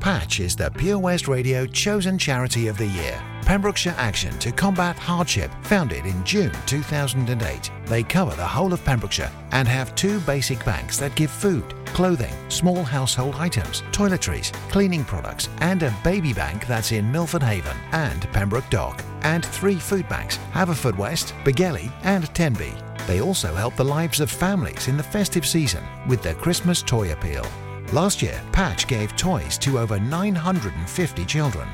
Patch 0.00 0.40
is 0.40 0.56
the 0.56 0.70
Pure 0.70 0.98
West 0.98 1.28
Radio 1.28 1.66
chosen 1.66 2.16
charity 2.16 2.68
of 2.68 2.78
the 2.78 2.86
year. 2.86 3.22
Pembrokeshire 3.42 3.94
Action 3.98 4.36
to 4.38 4.50
Combat 4.50 4.98
Hardship, 4.98 5.50
founded 5.60 6.06
in 6.06 6.24
June 6.24 6.54
2008. 6.64 7.70
They 7.84 8.02
cover 8.02 8.34
the 8.34 8.46
whole 8.46 8.72
of 8.72 8.82
Pembrokeshire 8.82 9.30
and 9.52 9.68
have 9.68 9.94
two 9.94 10.18
basic 10.20 10.64
banks 10.64 10.96
that 10.98 11.14
give 11.16 11.30
food, 11.30 11.74
clothing, 11.84 12.32
small 12.48 12.82
household 12.82 13.34
items, 13.34 13.82
toiletries, 13.92 14.52
cleaning 14.70 15.04
products, 15.04 15.50
and 15.58 15.82
a 15.82 15.94
baby 16.02 16.32
bank 16.32 16.66
that's 16.66 16.92
in 16.92 17.12
Milford 17.12 17.42
Haven 17.42 17.76
and 17.92 18.22
Pembroke 18.32 18.70
Dock. 18.70 19.04
And 19.20 19.44
three 19.44 19.76
food 19.76 20.08
banks 20.08 20.38
Haverfordwest, 20.52 21.32
Begelly, 21.44 21.92
and 22.04 22.34
Tenby. 22.34 22.72
They 23.06 23.20
also 23.20 23.54
help 23.54 23.76
the 23.76 23.84
lives 23.84 24.20
of 24.20 24.30
families 24.30 24.88
in 24.88 24.96
the 24.96 25.02
festive 25.02 25.46
season 25.46 25.84
with 26.08 26.22
their 26.22 26.34
Christmas 26.34 26.80
toy 26.80 27.12
appeal. 27.12 27.46
Last 27.92 28.22
year, 28.22 28.40
Patch 28.52 28.86
gave 28.86 29.16
toys 29.16 29.58
to 29.58 29.80
over 29.80 29.98
950 29.98 31.24
children. 31.24 31.68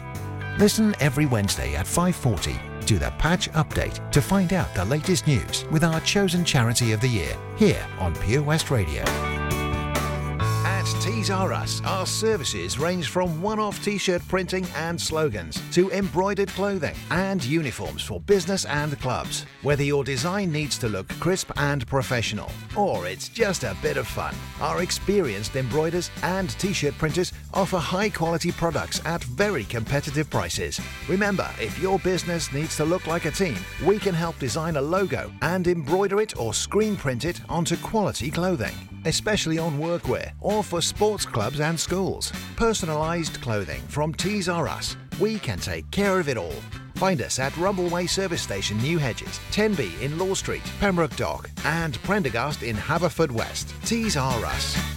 Listen 0.59 0.95
every 0.99 1.27
Wednesday 1.27 1.75
at 1.75 1.87
5:40 1.87 2.59
to 2.87 2.99
the 2.99 3.11
Patch 3.19 3.51
Update 3.53 4.11
to 4.13 4.23
find 4.23 4.55
out 4.55 4.75
the 4.75 4.85
latest 4.87 5.27
news 5.27 5.67
with 5.71 5.85
our 5.85 6.01
chosen 6.01 6.43
charity 6.43 6.93
of 6.93 7.03
the 7.03 7.09
year 7.09 7.37
here 7.57 7.87
on 7.99 8.15
Pure 8.15 8.45
West 8.45 8.71
Radio. 8.71 9.05
Tees 11.07 11.31
R 11.31 11.53
Us, 11.53 11.81
our 11.85 12.05
services 12.05 12.81
range 12.81 13.11
from 13.11 13.41
one-off 13.41 13.81
t-shirt 13.85 14.27
printing 14.27 14.67
and 14.75 15.01
slogans 15.01 15.63
to 15.71 15.89
embroidered 15.93 16.49
clothing 16.49 16.97
and 17.13 17.45
uniforms 17.45 18.03
for 18.03 18.19
business 18.19 18.65
and 18.65 19.01
clubs. 19.01 19.47
Whether 19.63 19.85
your 19.85 20.03
design 20.03 20.51
needs 20.51 20.77
to 20.79 20.89
look 20.89 21.09
crisp 21.21 21.53
and 21.59 21.87
professional 21.87 22.51
or 22.77 23.07
it's 23.07 23.29
just 23.29 23.63
a 23.63 23.77
bit 23.81 23.97
of 23.97 24.09
fun, 24.09 24.35
our 24.61 24.83
experienced 24.83 25.55
embroiders 25.55 26.11
and 26.25 26.51
t-shirt 26.59 26.99
printers 26.99 27.33
offer 27.55 27.79
high-quality 27.79 28.51
products 28.51 29.01
at 29.07 29.23
very 29.23 29.63
competitive 29.63 30.29
prices. 30.29 30.81
Remember, 31.09 31.49
if 31.61 31.79
your 31.79 32.01
business 32.01 32.53
needs 32.53 32.77
to 32.79 32.85
look 32.85 33.07
like 33.07 33.27
a 33.27 33.31
team, 33.31 33.59
we 33.85 34.01
can 34.01 34.13
help 34.13 34.41
design 34.41 34.75
a 34.75 34.83
logo 34.83 35.31
and 35.43 35.69
embroider 35.69 36.21
it 36.21 36.37
or 36.37 36.53
screen 36.53 36.97
print 36.97 37.25
it 37.25 37.41
onto 37.49 37.77
quality 37.77 38.29
clothing 38.29 38.75
especially 39.07 39.59
on 39.59 39.79
workwear 39.79 40.33
or 40.41 40.63
for 40.63 40.81
sports 40.81 41.25
clubs 41.25 41.61
and 41.61 41.79
schools. 41.79 42.33
Personalised 42.57 43.41
clothing 43.41 43.81
from 43.89 44.13
Tees 44.15 44.49
R 44.49 44.69
Us. 44.69 44.97
We 45.19 45.39
can 45.39 45.59
take 45.59 45.91
care 45.91 46.21
of 46.21 46.29
it 46.29 46.37
all. 46.37 46.61
Find 46.97 47.21
us 47.21 47.39
at 47.39 47.53
Rumbleway 47.53 48.09
Service 48.09 48.43
Station, 48.43 48.79
New 48.79 48.99
Hedges, 48.99 49.39
10B 49.51 50.01
in 50.01 50.19
Law 50.19 50.35
Street, 50.35 50.63
Pembroke 50.81 51.15
Dock, 51.17 51.51
and 51.65 51.95
Prendergast 52.03 52.63
in 52.63 52.77
Haverfordwest. 52.77 53.73
Tees 53.85 54.17
R 54.17 54.45
Us. 54.45 54.96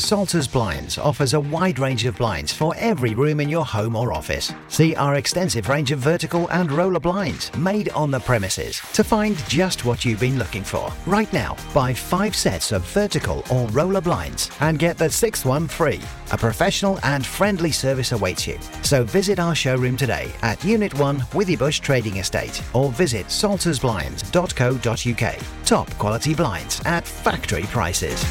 Salters 0.00 0.48
Blinds 0.48 0.96
offers 0.96 1.34
a 1.34 1.40
wide 1.40 1.78
range 1.78 2.06
of 2.06 2.16
blinds 2.16 2.54
for 2.54 2.74
every 2.78 3.14
room 3.14 3.38
in 3.38 3.50
your 3.50 3.66
home 3.66 3.94
or 3.94 4.14
office. 4.14 4.50
See 4.68 4.96
our 4.96 5.16
extensive 5.16 5.68
range 5.68 5.92
of 5.92 5.98
vertical 5.98 6.48
and 6.48 6.72
roller 6.72 6.98
blinds 6.98 7.54
made 7.54 7.90
on 7.90 8.10
the 8.10 8.18
premises 8.18 8.80
to 8.94 9.04
find 9.04 9.36
just 9.46 9.84
what 9.84 10.02
you've 10.04 10.18
been 10.18 10.38
looking 10.38 10.64
for. 10.64 10.90
Right 11.06 11.30
now, 11.34 11.54
buy 11.74 11.92
five 11.92 12.34
sets 12.34 12.72
of 12.72 12.82
vertical 12.86 13.44
or 13.50 13.68
roller 13.68 14.00
blinds 14.00 14.50
and 14.60 14.78
get 14.78 14.96
the 14.96 15.10
sixth 15.10 15.44
one 15.44 15.68
free. 15.68 16.00
A 16.32 16.38
professional 16.38 16.98
and 17.02 17.26
friendly 17.26 17.70
service 17.70 18.12
awaits 18.12 18.46
you. 18.46 18.58
So 18.82 19.04
visit 19.04 19.38
our 19.38 19.54
showroom 19.54 19.98
today 19.98 20.32
at 20.40 20.64
Unit 20.64 20.94
1 20.94 21.20
Withybush 21.20 21.80
Trading 21.80 22.16
Estate 22.16 22.62
or 22.72 22.90
visit 22.90 23.26
saltersblinds.co.uk. 23.26 25.64
Top 25.66 25.90
quality 25.98 26.34
blinds 26.34 26.80
at 26.86 27.06
factory 27.06 27.64
prices. 27.64 28.24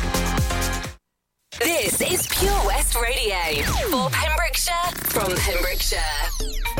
This 1.59 1.99
is 2.01 2.25
Pure 2.27 2.65
West 2.65 2.95
Radio 2.95 3.35
for 3.91 4.09
Pembrokeshire 4.09 4.73
from 5.09 5.35
Pembrokeshire. 5.35 6.78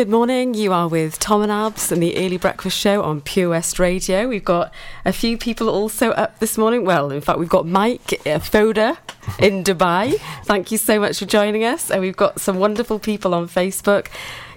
Good 0.00 0.08
morning. 0.08 0.54
You 0.54 0.72
are 0.72 0.88
with 0.88 1.18
Tom 1.18 1.42
and 1.42 1.52
Abz 1.52 1.92
and 1.92 2.02
the 2.02 2.16
Early 2.16 2.38
Breakfast 2.38 2.78
Show 2.78 3.02
on 3.02 3.20
Pure 3.20 3.50
West 3.50 3.78
Radio. 3.78 4.26
We've 4.26 4.42
got 4.42 4.72
a 5.04 5.12
few 5.12 5.36
people 5.36 5.68
also 5.68 6.12
up 6.12 6.38
this 6.38 6.56
morning. 6.56 6.86
Well, 6.86 7.10
in 7.10 7.20
fact, 7.20 7.38
we've 7.38 7.50
got 7.50 7.66
Mike 7.66 8.06
Foda 8.24 8.96
in 9.38 9.62
Dubai. 9.62 10.18
Thank 10.46 10.72
you 10.72 10.78
so 10.78 10.98
much 10.98 11.18
for 11.18 11.26
joining 11.26 11.64
us. 11.66 11.90
And 11.90 12.00
we've 12.00 12.16
got 12.16 12.40
some 12.40 12.58
wonderful 12.58 12.98
people 12.98 13.34
on 13.34 13.46
Facebook. 13.46 14.06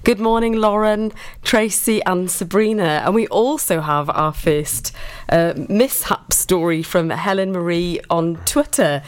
Good 0.05 0.17
morning, 0.17 0.53
Lauren, 0.53 1.11
Tracy, 1.43 2.01
and 2.05 2.31
Sabrina. 2.31 3.01
And 3.03 3.13
we 3.13 3.27
also 3.27 3.81
have 3.81 4.09
our 4.11 4.31
first 4.31 4.95
uh, 5.27 5.55
mishap 5.67 6.31
story 6.31 6.83
from 6.83 7.09
Helen 7.09 7.51
Marie 7.51 7.99
on 8.09 8.37
Twitter. 8.45 9.03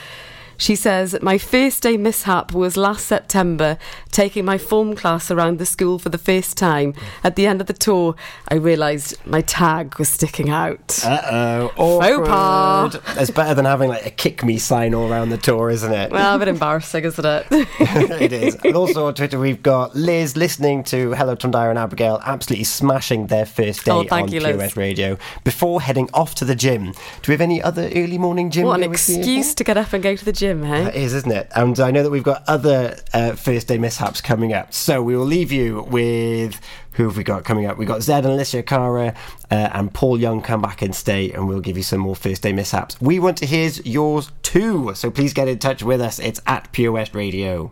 She 0.57 0.75
says, 0.75 1.17
My 1.21 1.37
first 1.37 1.83
day 1.83 1.97
mishap 1.97 2.53
was 2.53 2.77
last 2.77 3.05
September, 3.05 3.77
taking 4.11 4.45
my 4.45 4.57
form 4.57 4.95
class 4.95 5.29
around 5.31 5.59
the 5.59 5.65
school 5.65 5.99
for 5.99 6.09
the 6.09 6.17
first 6.17 6.57
time. 6.57 6.93
At 7.23 7.35
the 7.35 7.47
end 7.47 7.61
of 7.61 7.67
the 7.67 7.73
tour, 7.73 8.15
I 8.49 8.55
realised 8.55 9.15
my 9.25 9.41
tag 9.41 9.97
was 9.99 10.09
sticking 10.09 10.49
out. 10.49 10.99
Uh 11.03 11.69
oh. 11.77 12.01
Faux 12.01 12.27
pas. 12.27 12.95
It's 13.17 13.31
better 13.31 13.53
than 13.53 13.65
having 13.65 13.89
like 13.89 14.05
a 14.05 14.11
kick 14.11 14.43
me 14.43 14.57
sign 14.57 14.93
all 14.93 15.11
around 15.11 15.29
the 15.29 15.37
tour, 15.37 15.69
isn't 15.69 15.91
it? 15.91 16.11
Well, 16.11 16.35
a 16.35 16.39
bit 16.39 16.47
embarrassing, 16.47 17.03
isn't 17.05 17.25
it? 17.25 17.47
it 17.51 18.33
is. 18.33 18.55
And 18.63 18.75
also 18.75 19.07
on 19.07 19.13
Twitter, 19.15 19.39
we've 19.39 19.63
got 19.63 19.95
Liz 19.95 20.35
listening 20.37 20.83
to 20.85 21.13
Hello 21.13 21.35
Tondira 21.35 21.69
and 21.69 21.79
Abigail, 21.79 22.21
absolutely 22.25 22.65
smashing 22.65 23.27
their 23.27 23.45
first 23.45 23.85
day 23.85 23.91
Oh, 23.91 24.03
thank 24.03 24.27
on 24.27 24.33
you, 24.33 24.41
QS 24.41 24.75
Radio 24.75 25.17
before 25.43 25.81
heading 25.81 26.09
off 26.13 26.35
to 26.35 26.45
the 26.45 26.55
gym. 26.55 26.91
Do 26.91 27.27
we 27.27 27.33
have 27.33 27.41
any 27.41 27.61
other 27.61 27.89
early 27.95 28.17
morning 28.17 28.49
gym? 28.51 28.65
what 28.65 28.81
an 28.81 28.91
excuse 28.91 29.53
to 29.55 29.63
get 29.63 29.77
up 29.77 29.93
and 29.93 30.03
go 30.03 30.15
to 30.15 30.25
the 30.25 30.31
gym, 30.31 30.44
hey? 30.63 30.83
That 30.83 30.95
is, 30.95 31.13
isn't 31.13 31.31
it? 31.31 31.51
And 31.55 31.79
I 31.79 31.91
know 31.91 32.03
that 32.03 32.09
we've 32.09 32.23
got 32.23 32.43
other 32.47 32.97
uh, 33.13 33.33
first 33.33 33.67
day 33.67 33.77
mishaps 33.77 34.21
coming 34.21 34.53
up. 34.53 34.73
So 34.73 35.01
we 35.01 35.15
will 35.15 35.25
leave 35.25 35.51
you 35.51 35.83
with 35.83 36.59
who 36.91 37.05
have 37.05 37.17
we 37.17 37.23
got 37.23 37.43
coming 37.43 37.65
up? 37.65 37.77
We've 37.77 37.87
got 37.87 37.99
Zedd 38.01 38.19
and 38.19 38.27
Alessia 38.27 38.65
Cara 38.65 39.13
uh, 39.51 39.69
and 39.73 39.93
Paul 39.93 40.19
Young 40.19 40.41
come 40.41 40.61
back 40.61 40.81
and 40.81 40.95
stay, 40.95 41.31
and 41.31 41.47
we'll 41.47 41.61
give 41.61 41.77
you 41.77 41.83
some 41.83 41.99
more 41.99 42.15
first 42.15 42.41
day 42.41 42.53
mishaps. 42.53 42.99
We 43.01 43.19
want 43.19 43.37
to 43.39 43.45
hear 43.45 43.69
yours 43.83 44.31
too. 44.43 44.93
So 44.95 45.11
please 45.11 45.33
get 45.33 45.47
in 45.47 45.59
touch 45.59 45.83
with 45.83 46.01
us. 46.01 46.19
It's 46.19 46.41
at 46.45 46.71
Pure 46.71 46.93
West 46.93 47.15
Radio. 47.15 47.71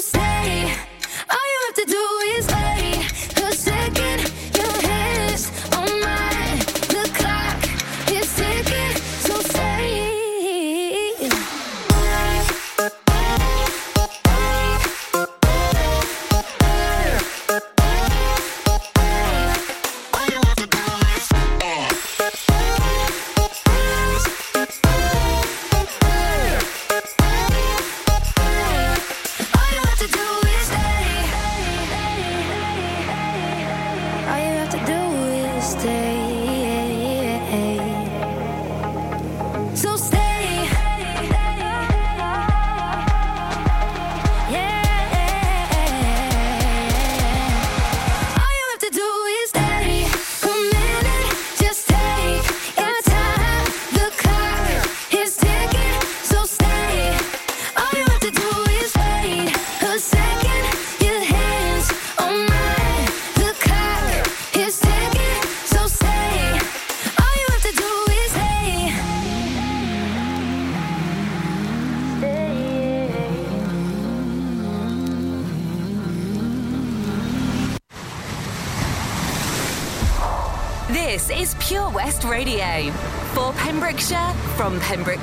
say? 0.00 0.62
All 1.30 1.46
you 1.52 1.60
have 1.66 1.74
to 1.76 1.84
do 1.86 2.04
is 2.36 2.49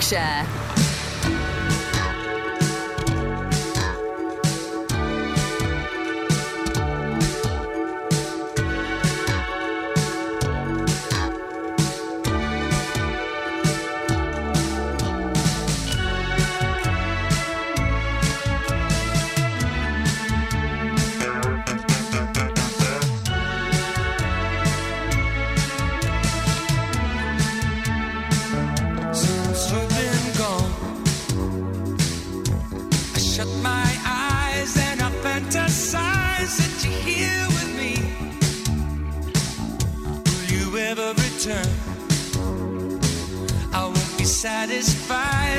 Yorkshire. 0.10 0.47
satisfied. 44.38 45.57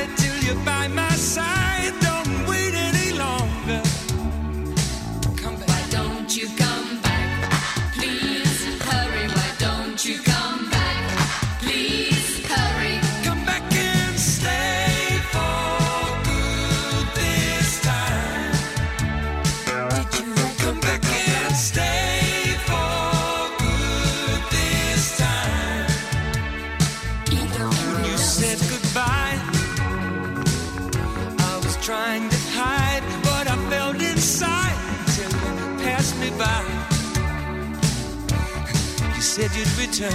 You 40.01 40.07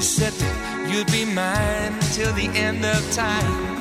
said 0.00 0.32
that 0.32 0.88
you'd 0.88 1.10
be 1.10 1.24
mine 1.24 1.98
till 2.12 2.32
the 2.34 2.46
end 2.56 2.84
of 2.84 3.12
time. 3.12 3.73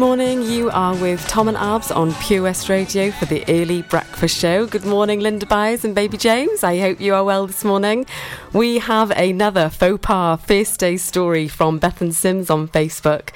Morning. 0.00 0.40
You 0.40 0.70
are 0.70 0.96
with 0.96 1.20
Tom 1.28 1.46
and 1.46 1.58
Abz 1.58 1.94
on 1.94 2.14
Pure 2.14 2.44
West 2.44 2.70
Radio 2.70 3.10
for 3.10 3.26
the 3.26 3.44
early 3.48 3.82
breakfast 3.82 4.34
show. 4.34 4.64
Good 4.64 4.86
morning, 4.86 5.20
Linda 5.20 5.44
Byers 5.44 5.84
and 5.84 5.94
Baby 5.94 6.16
James. 6.16 6.64
I 6.64 6.78
hope 6.78 7.02
you 7.02 7.12
are 7.12 7.22
well 7.22 7.46
this 7.46 7.64
morning. 7.64 8.06
We 8.54 8.78
have 8.78 9.10
another 9.10 9.68
faux 9.68 9.98
pas 10.00 10.40
first 10.40 10.80
day 10.80 10.96
story 10.96 11.48
from 11.48 11.78
Bethan 11.78 12.14
Sims 12.14 12.48
on 12.48 12.68
Facebook. 12.68 13.28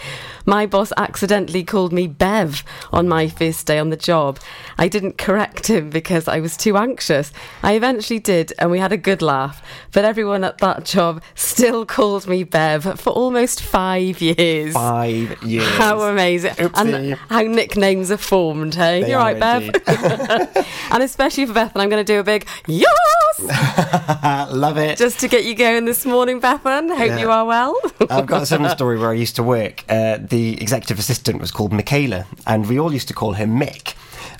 My 0.46 0.66
boss 0.66 0.92
accidentally 0.96 1.64
called 1.64 1.92
me 1.92 2.06
Bev 2.06 2.64
on 2.92 3.08
my 3.08 3.28
first 3.28 3.66
day 3.66 3.78
on 3.78 3.90
the 3.90 3.96
job. 3.96 4.38
I 4.76 4.88
didn't 4.88 5.16
correct 5.16 5.68
him 5.68 5.90
because 5.90 6.28
I 6.28 6.40
was 6.40 6.56
too 6.56 6.76
anxious. 6.76 7.32
I 7.62 7.74
eventually 7.74 8.18
did, 8.18 8.52
and 8.58 8.70
we 8.70 8.78
had 8.78 8.92
a 8.92 8.96
good 8.96 9.22
laugh. 9.22 9.62
But 9.92 10.04
everyone 10.04 10.44
at 10.44 10.58
that 10.58 10.84
job 10.84 11.22
still 11.34 11.86
called 11.86 12.26
me 12.26 12.44
Bev 12.44 13.00
for 13.00 13.10
almost 13.10 13.62
five 13.62 14.20
years. 14.20 14.74
Five 14.74 15.42
years. 15.42 15.68
How 15.68 16.02
amazing. 16.02 16.54
Oopsie. 16.54 16.94
And 16.94 17.14
how 17.30 17.42
nicknames 17.42 18.10
are 18.10 18.16
formed, 18.16 18.74
hey? 18.74 19.02
They 19.02 19.10
You're 19.10 19.18
right, 19.18 19.38
Bev. 19.38 19.70
and 20.90 21.02
especially 21.02 21.46
for 21.46 21.54
Beth, 21.54 21.72
and 21.74 21.82
I'm 21.82 21.88
going 21.88 22.04
to 22.04 22.12
do 22.12 22.20
a 22.20 22.24
big 22.24 22.46
yes! 22.66 23.13
Love 24.52 24.78
it. 24.78 24.96
Just 24.98 25.20
to 25.20 25.28
get 25.28 25.44
you 25.44 25.54
going 25.54 25.84
this 25.84 26.06
morning, 26.06 26.40
Bethan. 26.40 26.88
Hope 26.96 27.08
Yeah. 27.08 27.18
you 27.18 27.30
are 27.30 27.44
well. 27.44 27.78
I've 28.10 28.26
got 28.26 28.42
a 28.42 28.46
similar 28.46 28.70
story 28.70 28.98
where 28.98 29.10
I 29.10 29.14
used 29.14 29.36
to 29.36 29.42
work. 29.42 29.84
Uh, 29.88 30.18
the 30.20 30.60
executive 30.60 30.98
assistant 30.98 31.40
was 31.40 31.50
called 31.50 31.72
Michaela, 31.72 32.26
and 32.46 32.68
we 32.68 32.78
all 32.78 32.92
used 32.92 33.08
to 33.08 33.14
call 33.14 33.32
her 33.34 33.46
Mick. 33.46 33.94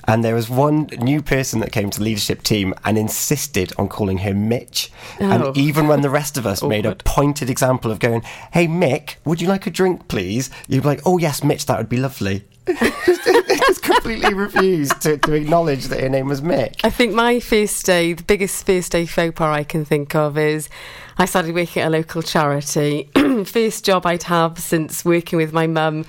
And 0.07 0.23
there 0.23 0.35
was 0.35 0.49
one 0.49 0.87
new 0.99 1.21
person 1.21 1.59
that 1.61 1.71
came 1.71 1.89
to 1.89 1.97
the 1.99 2.05
leadership 2.05 2.43
team 2.43 2.73
and 2.85 2.97
insisted 2.97 3.73
on 3.77 3.87
calling 3.89 4.19
her 4.19 4.33
Mitch. 4.35 4.91
Oh. 5.19 5.29
And 5.31 5.57
even 5.57 5.87
when 5.87 6.01
the 6.01 6.09
rest 6.11 6.37
of 6.37 6.45
us 6.45 6.61
made 6.75 6.85
a 6.85 6.95
pointed 6.95 7.49
example 7.49 7.91
of 7.91 7.99
going, 7.99 8.21
Hey, 8.53 8.67
Mick, 8.67 9.15
would 9.25 9.41
you 9.41 9.47
like 9.47 9.65
a 9.65 9.71
drink, 9.71 10.07
please? 10.07 10.49
You'd 10.67 10.83
be 10.83 10.87
like, 10.87 11.01
Oh, 11.05 11.17
yes, 11.17 11.43
Mitch, 11.43 11.65
that 11.65 11.77
would 11.79 11.89
be 11.89 11.97
lovely. 11.97 12.45
Just 12.67 13.83
completely 13.83 14.33
refused 14.33 15.01
to, 15.01 15.17
to 15.17 15.33
acknowledge 15.33 15.85
that 15.85 15.99
her 15.99 16.09
name 16.09 16.27
was 16.27 16.41
Mick. 16.41 16.81
I 16.83 16.89
think 16.89 17.13
my 17.13 17.39
first 17.39 17.85
day, 17.85 18.13
the 18.13 18.23
biggest 18.23 18.65
first 18.65 18.91
day 18.91 19.05
faux 19.05 19.35
pas 19.35 19.55
I 19.55 19.63
can 19.63 19.85
think 19.85 20.15
of 20.15 20.37
is 20.37 20.69
I 21.17 21.25
started 21.25 21.53
working 21.53 21.83
at 21.83 21.87
a 21.87 21.91
local 21.91 22.21
charity. 22.21 23.09
first 23.45 23.85
job 23.85 24.05
I'd 24.05 24.23
have 24.23 24.59
since 24.59 25.05
working 25.05 25.37
with 25.37 25.53
my 25.53 25.67
mum 25.67 26.05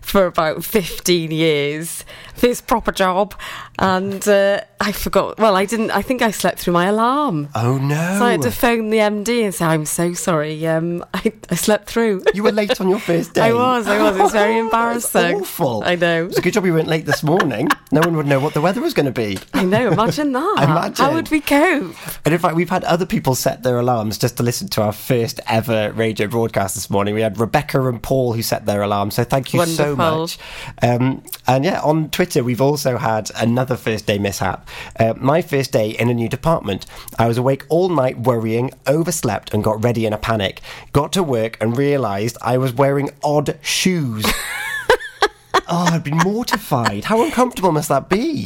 for 0.00 0.26
about 0.26 0.64
15 0.64 1.30
years. 1.30 2.04
First 2.34 2.66
proper 2.66 2.92
job. 2.92 3.34
And 3.80 4.26
uh, 4.26 4.60
I 4.80 4.90
forgot, 4.92 5.38
well, 5.38 5.54
I 5.54 5.64
didn't, 5.64 5.92
I 5.92 6.02
think 6.02 6.20
I 6.20 6.32
slept 6.32 6.58
through 6.58 6.72
my 6.72 6.86
alarm. 6.86 7.48
Oh, 7.54 7.78
no. 7.78 7.94
So 8.18 8.24
I 8.24 8.32
had 8.32 8.42
to 8.42 8.50
phone 8.50 8.90
the 8.90 8.98
MD 8.98 9.44
and 9.44 9.54
say, 9.54 9.66
I'm 9.66 9.86
so 9.86 10.14
sorry, 10.14 10.66
um, 10.66 11.04
I, 11.14 11.32
I 11.50 11.54
slept 11.54 11.88
through. 11.88 12.22
You 12.34 12.42
were 12.42 12.50
late 12.52 12.80
on 12.80 12.88
your 12.88 12.98
first 12.98 13.34
day. 13.34 13.42
I 13.42 13.52
was, 13.52 13.86
I 13.86 14.02
was. 14.02 14.16
It 14.16 14.22
was 14.22 14.32
very 14.32 14.58
embarrassing. 14.58 15.40
awful. 15.42 15.82
I 15.84 15.94
know. 15.94 16.26
It's 16.26 16.38
a 16.38 16.42
good 16.42 16.54
job 16.54 16.66
you 16.66 16.74
weren't 16.74 16.88
late 16.88 17.06
this 17.06 17.22
morning. 17.22 17.68
No 17.92 18.00
one 18.00 18.16
would 18.16 18.26
know 18.26 18.40
what 18.40 18.54
the 18.54 18.60
weather 18.60 18.80
was 18.80 18.94
going 18.94 19.06
to 19.06 19.12
be. 19.12 19.38
I 19.54 19.64
know, 19.64 19.92
imagine 19.92 20.32
that. 20.32 20.56
Imagine. 20.62 21.04
How 21.04 21.12
would 21.14 21.30
we 21.30 21.40
cope? 21.40 21.94
And 22.24 22.34
in 22.34 22.40
fact, 22.40 22.56
we've 22.56 22.70
had 22.70 22.82
other 22.84 23.06
people 23.06 23.34
set 23.34 23.62
their 23.62 23.78
alarms 23.78 24.18
just 24.18 24.36
to 24.38 24.42
listen 24.42 24.68
to 24.70 24.82
our 24.82 24.92
first 24.92 25.40
ever 25.46 25.92
radio 25.92 26.26
broadcast 26.26 26.74
this 26.74 26.90
morning. 26.90 27.14
We 27.14 27.20
had 27.20 27.38
Rebecca 27.38 27.86
and 27.88 28.02
Paul 28.02 28.32
who 28.32 28.42
set 28.42 28.66
their 28.66 28.82
alarms, 28.82 29.14
so 29.14 29.24
thank 29.24 29.54
you 29.54 29.64
so 29.66 29.94
much. 29.94 30.38
Um, 30.82 31.22
and 31.46 31.64
yeah, 31.64 31.80
on 31.80 32.10
Twitter, 32.10 32.42
we've 32.42 32.60
also 32.60 32.96
had 32.96 33.30
another 33.36 33.67
first 33.76 34.06
day 34.06 34.18
mishap. 34.18 34.68
Uh, 34.98 35.14
my 35.16 35.42
first 35.42 35.72
day 35.72 35.90
in 35.90 36.08
a 36.08 36.14
new 36.14 36.28
department. 36.28 36.86
I 37.18 37.26
was 37.28 37.38
awake 37.38 37.64
all 37.68 37.88
night 37.88 38.18
worrying, 38.18 38.70
overslept, 38.86 39.52
and 39.52 39.62
got 39.62 39.82
ready 39.82 40.06
in 40.06 40.12
a 40.12 40.18
panic. 40.18 40.60
Got 40.92 41.12
to 41.12 41.22
work 41.22 41.56
and 41.60 41.76
realised 41.76 42.36
I 42.42 42.58
was 42.58 42.72
wearing 42.72 43.10
odd 43.22 43.58
shoes. 43.62 44.26
oh, 45.54 45.88
I'd 45.92 46.04
be 46.04 46.12
mortified. 46.12 47.04
How 47.04 47.22
uncomfortable 47.24 47.72
must 47.72 47.88
that 47.88 48.08
be? 48.08 48.44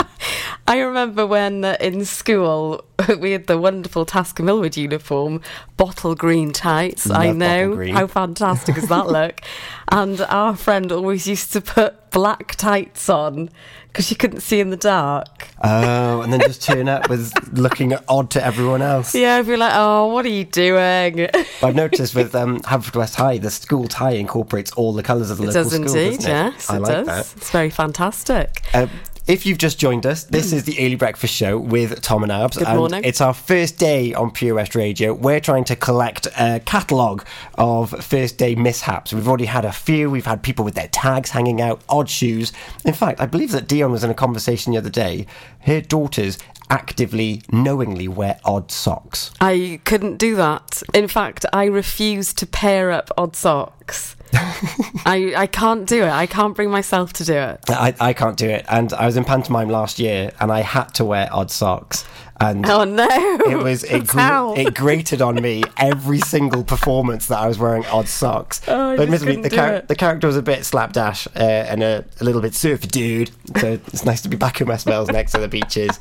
I 0.67 0.79
remember 0.79 1.27
when 1.27 1.65
uh, 1.65 1.77
in 1.81 2.05
school 2.05 2.85
we 3.19 3.33
had 3.33 3.47
the 3.47 3.59
wonderful 3.59 4.05
Tasker 4.07 4.43
Milward 4.43 4.77
uniform, 4.77 5.41
bottle 5.77 6.15
green 6.15 6.53
tights. 6.53 7.11
I 7.11 7.33
know 7.33 7.77
how 7.93 8.07
fantastic 8.07 8.77
does 8.77 8.89
that 8.89 9.09
look. 9.09 9.41
and 9.91 10.21
our 10.23 10.57
friend 10.57 10.93
always 10.93 11.27
used 11.27 11.53
to 11.55 11.61
put 11.61 12.11
black 12.11 12.55
tights 12.57 13.09
on 13.09 13.51
because 13.89 14.07
she 14.07 14.15
couldn't 14.15 14.41
see 14.41 14.61
in 14.61 14.71
the 14.71 14.77
dark. 14.77 15.49
Oh, 15.63 16.23
and 16.23 16.33
then 16.33 16.41
just 16.41 16.63
turn 16.63 16.89
up 16.89 17.11
with 17.11 17.33
looking 17.53 17.95
odd 18.09 18.31
to 18.31 18.45
everyone 18.45 18.81
else. 18.81 19.15
Yeah, 19.15 19.37
I'd 19.37 19.47
be 19.47 19.57
like, 19.57 19.73
"Oh, 19.75 20.07
what 20.07 20.25
are 20.25 20.31
you 20.31 20.45
doing?" 20.45 21.29
I've 21.63 21.75
noticed 21.75 22.15
with 22.15 22.35
um, 22.43 22.61
Haverfordwest 22.61 23.17
High, 23.17 23.39
the 23.39 23.51
school 23.51 23.89
tie 23.89 24.13
incorporates 24.13 24.71
all 24.73 24.93
the 24.95 25.03
colours 25.03 25.31
of 25.31 25.39
the 25.39 25.45
it 25.45 25.47
local 25.49 25.63
does 25.65 25.73
school. 25.73 25.87
indeed. 25.89 26.17
doesn't 26.21 26.31
it? 26.31 26.53
Yes, 26.55 26.71
I 26.71 26.77
it 26.77 26.81
like 26.81 26.93
does. 26.93 27.07
that. 27.07 27.37
It's 27.37 27.51
very 27.51 27.71
fantastic. 27.71 28.63
Um, 28.73 28.89
if 29.27 29.47
you've 29.47 29.59
just 29.59 29.79
joined 29.79 30.05
us, 30.05 30.25
this 30.25 30.53
is 30.53 30.65
the 30.65 30.77
Early 30.79 30.97
Breakfast 30.97 31.33
Show 31.33 31.59
with 31.59 32.03
Tom 32.03 32.25
and 32.25 32.33
Abz. 32.33 32.59
Good 32.59 32.67
and 32.67 32.79
morning. 32.79 33.05
It's 33.05 33.21
our 33.21 33.33
first 33.33 33.79
day 33.79 34.13
on 34.15 34.33
Pure 34.33 34.57
West 34.57 34.75
Radio. 34.75 35.15
We're 35.15 35.41
trying 35.41 35.65
to 35.65 35.77
collect 35.77 36.27
a 36.39 36.61
catalogue 36.65 37.25
of 37.55 37.91
first 38.05 38.37
day 38.37 38.55
mishaps. 38.57 39.13
We've 39.13 39.29
already 39.29 39.45
had 39.45 39.65
a 39.65 39.73
few. 39.73 40.11
We've 40.11 40.27
had 40.27 40.43
people 40.43 40.65
with 40.65 40.75
their 40.75 40.89
tags 40.89 41.31
hanging 41.31 41.61
out, 41.61 41.83
odd 41.89 42.11
shoes. 42.11 42.53
In 42.85 42.95
fact, 42.95 43.21
I 43.21 43.27
believe 43.27 43.53
that 43.53 43.69
Dion 43.69 43.93
was 43.93 44.03
in 44.03 44.11
a 44.11 44.15
conversation 44.15 44.73
the 44.73 44.79
other 44.79 44.91
day. 44.91 45.27
Her 45.61 45.81
daughters 45.81 46.39
actively, 46.69 47.43
knowingly 47.53 48.09
wear 48.09 48.41
odd 48.45 48.73
socks. 48.73 49.31
I 49.41 49.81
couldn't 49.85 50.17
do 50.17 50.35
that. 50.37 50.83
In 50.95 51.07
fact, 51.07 51.47
I 51.53 51.67
refuse 51.67 52.33
to 52.35 52.47
pair 52.47 52.91
up 52.91 53.11
odd 53.17 53.37
socks. 53.37 54.17
I 55.05 55.35
I 55.37 55.47
can't 55.47 55.87
do 55.87 56.03
it. 56.05 56.11
I 56.11 56.27
can't 56.27 56.55
bring 56.55 56.71
myself 56.71 57.13
to 57.15 57.25
do 57.25 57.35
it. 57.35 57.61
I, 57.69 57.95
I 58.01 58.13
can't 58.13 58.37
do 58.37 58.49
it. 58.49 58.65
And 58.69 58.93
I 58.95 59.07
was 59.07 59.17
in 59.17 59.25
pantomime 59.25 59.69
last 59.69 59.99
year 59.99 60.33
and 60.41 60.51
I 60.51 60.61
had 60.61 60.95
to 60.95 61.05
wear 61.05 61.29
odd 61.33 61.51
socks. 61.51 62.05
And 62.43 62.67
Oh 62.67 62.83
no! 62.83 63.07
it 63.49 63.63
was 63.63 63.85
it, 63.91 64.07
gr- 64.09 64.19
it 64.57 64.75
grated 64.75 65.23
on 65.23 65.37
me 65.37 65.63
every 65.77 66.19
single 66.19 66.65
performance 66.65 67.27
that 67.27 67.39
I 67.39 67.47
was 67.47 67.57
wearing 67.59 67.87
odd 67.87 68.09
socks. 68.09 68.61
Oh, 68.67 68.97
but 68.97 69.05
admittedly, 69.05 69.41
the, 69.43 69.85
the 69.87 69.95
character 69.95 70.27
was 70.27 70.37
a 70.37 70.43
bit 70.43 70.65
slapdash 70.65 71.29
uh, 71.37 71.39
and 71.39 71.83
a, 71.85 72.05
a 72.21 72.25
little 72.25 72.41
bit 72.41 72.55
surfy 72.55 72.89
dude. 72.89 73.31
So 73.61 73.75
it's 73.87 74.05
nice 74.05 74.23
to 74.23 74.29
be 74.29 74.37
back 74.37 74.61
in 74.61 74.67
West 74.67 74.87
Wales 74.87 75.09
next 75.09 75.33
to 75.33 75.39
the 75.39 75.47
beaches. 75.49 76.01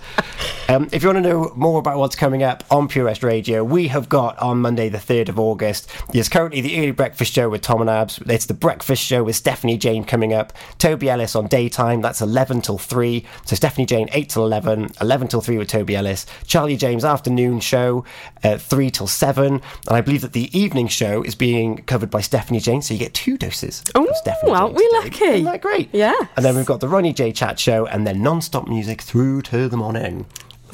Um, 0.68 0.90
if 0.92 1.04
you 1.04 1.10
want 1.10 1.24
to 1.24 1.30
know 1.30 1.52
more 1.56 1.78
about 1.80 1.98
what's 2.00 2.16
coming 2.16 2.42
up 2.42 2.64
on 2.72 2.88
Pure 2.88 3.06
West 3.06 3.24
Radio, 3.24 3.64
we 3.64 3.88
have 3.90 4.10
got 4.10 4.38
on 4.40 4.60
Monday 4.60 4.90
the 4.90 4.98
3rd 4.98 5.30
of 5.30 5.40
August. 5.40 5.90
There's 6.12 6.30
currently 6.30 6.62
the 6.62 6.78
Early 6.80 6.92
Breakfast 6.92 7.34
Show 7.34 7.50
with 7.50 7.62
Tom 7.62 7.82
and 7.82 7.90
Abz. 7.90 8.28
It's 8.30 8.48
the 8.48 8.54
Breakfast 8.56 9.04
Show 9.04 9.24
with 9.24 9.36
Stephanie 9.36 9.78
Jane 9.78 10.04
coming 10.06 10.34
up. 10.34 10.54
Toby 10.80 11.10
Ellis 11.10 11.36
on 11.36 11.48
daytime. 11.48 12.02
That's 12.02 12.22
11 12.22 12.62
till 12.62 12.78
3. 12.80 13.26
So 13.46 13.56
Stephanie 13.56 13.86
Jane 13.86 14.10
8 14.12 14.30
till 14.30 14.46
11, 14.46 14.90
11 15.02 15.28
till 15.28 15.42
3 15.42 15.58
with 15.58 15.68
Toby 15.68 15.96
Ellis. 15.96 16.26
Charlie 16.46 16.78
James 16.78 17.04
afternoon 17.06 17.60
show, 17.60 18.04
uh, 18.44 18.58
3 18.58 18.90
till 18.90 19.08
7. 19.08 19.54
And 19.56 19.62
I 19.88 20.02
believe 20.02 20.22
that 20.22 20.34
the 20.34 20.56
evening 20.58 20.88
show 20.88 21.22
is 21.24 21.36
being 21.36 21.78
covered 21.84 22.10
by 22.10 22.22
Stephanie 22.22 22.60
James, 22.60 22.88
so 22.88 22.94
you 22.94 23.00
get 23.00 23.14
two 23.14 23.38
doses 23.38 23.84
Oh, 23.96 24.06
of 24.06 24.16
Stephanie 24.18 24.52
aren't 24.54 24.78
James 24.78 24.78
we 24.78 24.88
today. 24.88 24.98
lucky? 25.26 25.34
Isn't 25.40 25.44
that 25.46 25.62
great? 25.62 25.90
Yeah. 25.94 26.14
And 26.36 26.46
then 26.46 26.56
we've 26.56 26.66
got 26.66 26.80
the 26.80 26.88
Ronnie 26.88 27.14
J 27.14 27.32
Chat 27.32 27.60
show, 27.60 27.86
and 27.86 28.06
then 28.06 28.22
non 28.22 28.42
stop 28.42 28.68
music 28.68 29.02
through 29.02 29.42
to 29.44 29.68
the 29.70 29.78
morning. 29.78 30.26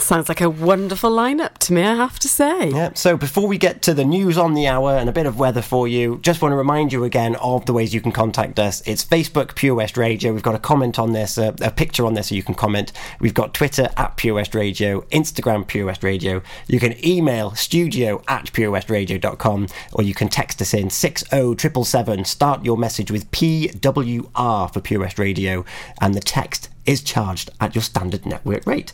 Sounds 0.07 0.29
like 0.29 0.39
a 0.39 0.49
wonderful 0.49 1.11
lineup 1.11 1.57
to 1.57 1.73
me, 1.73 1.83
I 1.83 1.93
have 1.95 2.17
to 2.19 2.29
say. 2.29 2.69
Yeah, 2.69 2.91
so 2.93 3.17
before 3.17 3.45
we 3.45 3.57
get 3.57 3.81
to 3.81 3.93
the 3.93 4.05
news 4.05 4.37
on 4.37 4.53
the 4.53 4.65
hour 4.65 4.91
and 4.91 5.09
a 5.09 5.11
bit 5.11 5.25
of 5.25 5.37
weather 5.37 5.61
for 5.61 5.85
you, 5.85 6.19
just 6.21 6.41
want 6.41 6.53
to 6.53 6.55
remind 6.55 6.93
you 6.93 7.03
again 7.03 7.35
of 7.35 7.65
the 7.65 7.73
ways 7.73 7.93
you 7.93 7.99
can 7.99 8.13
contact 8.13 8.57
us. 8.57 8.81
It's 8.87 9.03
Facebook 9.03 9.55
Pure 9.55 9.75
West 9.75 9.97
Radio. 9.97 10.31
We've 10.31 10.41
got 10.41 10.55
a 10.55 10.59
comment 10.59 10.97
on 10.97 11.11
this, 11.11 11.37
uh, 11.37 11.51
a 11.59 11.71
picture 11.71 12.05
on 12.05 12.13
this, 12.13 12.29
so 12.29 12.35
you 12.35 12.41
can 12.41 12.55
comment. 12.55 12.93
We've 13.19 13.33
got 13.33 13.53
Twitter 13.53 13.89
at 13.97 14.15
Pure 14.15 14.35
West 14.35 14.55
Radio, 14.55 15.01
Instagram 15.11 15.67
Pure 15.67 15.87
West 15.87 16.05
Radio. 16.05 16.41
You 16.67 16.79
can 16.79 17.05
email 17.05 17.53
studio 17.55 18.23
at 18.29 18.45
purewestradio.com 18.53 19.67
or 19.91 20.03
you 20.05 20.13
can 20.13 20.29
text 20.29 20.61
us 20.61 20.73
in 20.73 20.89
60777. 20.89 22.23
Start 22.23 22.63
your 22.63 22.77
message 22.77 23.11
with 23.11 23.29
PWR 23.31 24.73
for 24.73 24.79
Pure 24.79 25.01
West 25.01 25.19
Radio, 25.19 25.65
and 25.99 26.13
the 26.13 26.21
text 26.21 26.69
is 26.87 27.03
charged 27.03 27.51
at 27.61 27.75
your 27.75 27.83
standard 27.83 28.25
network 28.25 28.65
rate. 28.65 28.93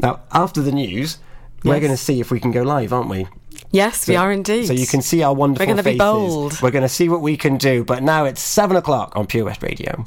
Now, 0.00 0.20
after 0.32 0.60
the 0.62 0.72
news, 0.72 1.18
we're 1.62 1.80
going 1.80 1.92
to 1.92 1.96
see 1.96 2.20
if 2.20 2.30
we 2.30 2.40
can 2.40 2.50
go 2.50 2.62
live, 2.62 2.92
aren't 2.92 3.08
we? 3.08 3.26
Yes, 3.70 4.06
we 4.08 4.16
are 4.16 4.32
indeed. 4.32 4.66
So 4.66 4.72
you 4.72 4.86
can 4.86 5.02
see 5.02 5.22
our 5.22 5.34
wonderful 5.34 5.66
We're 5.66 5.72
going 5.72 5.84
to 5.84 5.90
be 5.90 5.98
bold. 5.98 6.60
We're 6.60 6.70
going 6.70 6.82
to 6.82 6.88
see 6.88 7.08
what 7.08 7.20
we 7.20 7.36
can 7.36 7.56
do. 7.56 7.84
But 7.84 8.02
now 8.02 8.24
it's 8.24 8.40
seven 8.40 8.76
o'clock 8.76 9.16
on 9.16 9.26
Pure 9.26 9.46
West 9.46 9.62
Radio. 9.62 10.04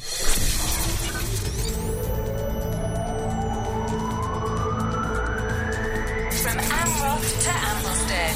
From 6.38 6.58
Amroth 6.58 7.44
to 7.44 7.50
Ambleston. 7.50 8.34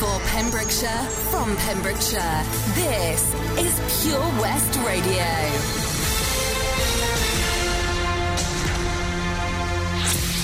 For 0.00 0.20
Pembrokeshire, 0.30 1.04
from 1.30 1.56
Pembrokeshire, 1.56 2.44
this 2.74 3.34
is 3.58 4.02
Pure 4.02 4.20
West 4.40 4.78
Radio. 4.86 5.79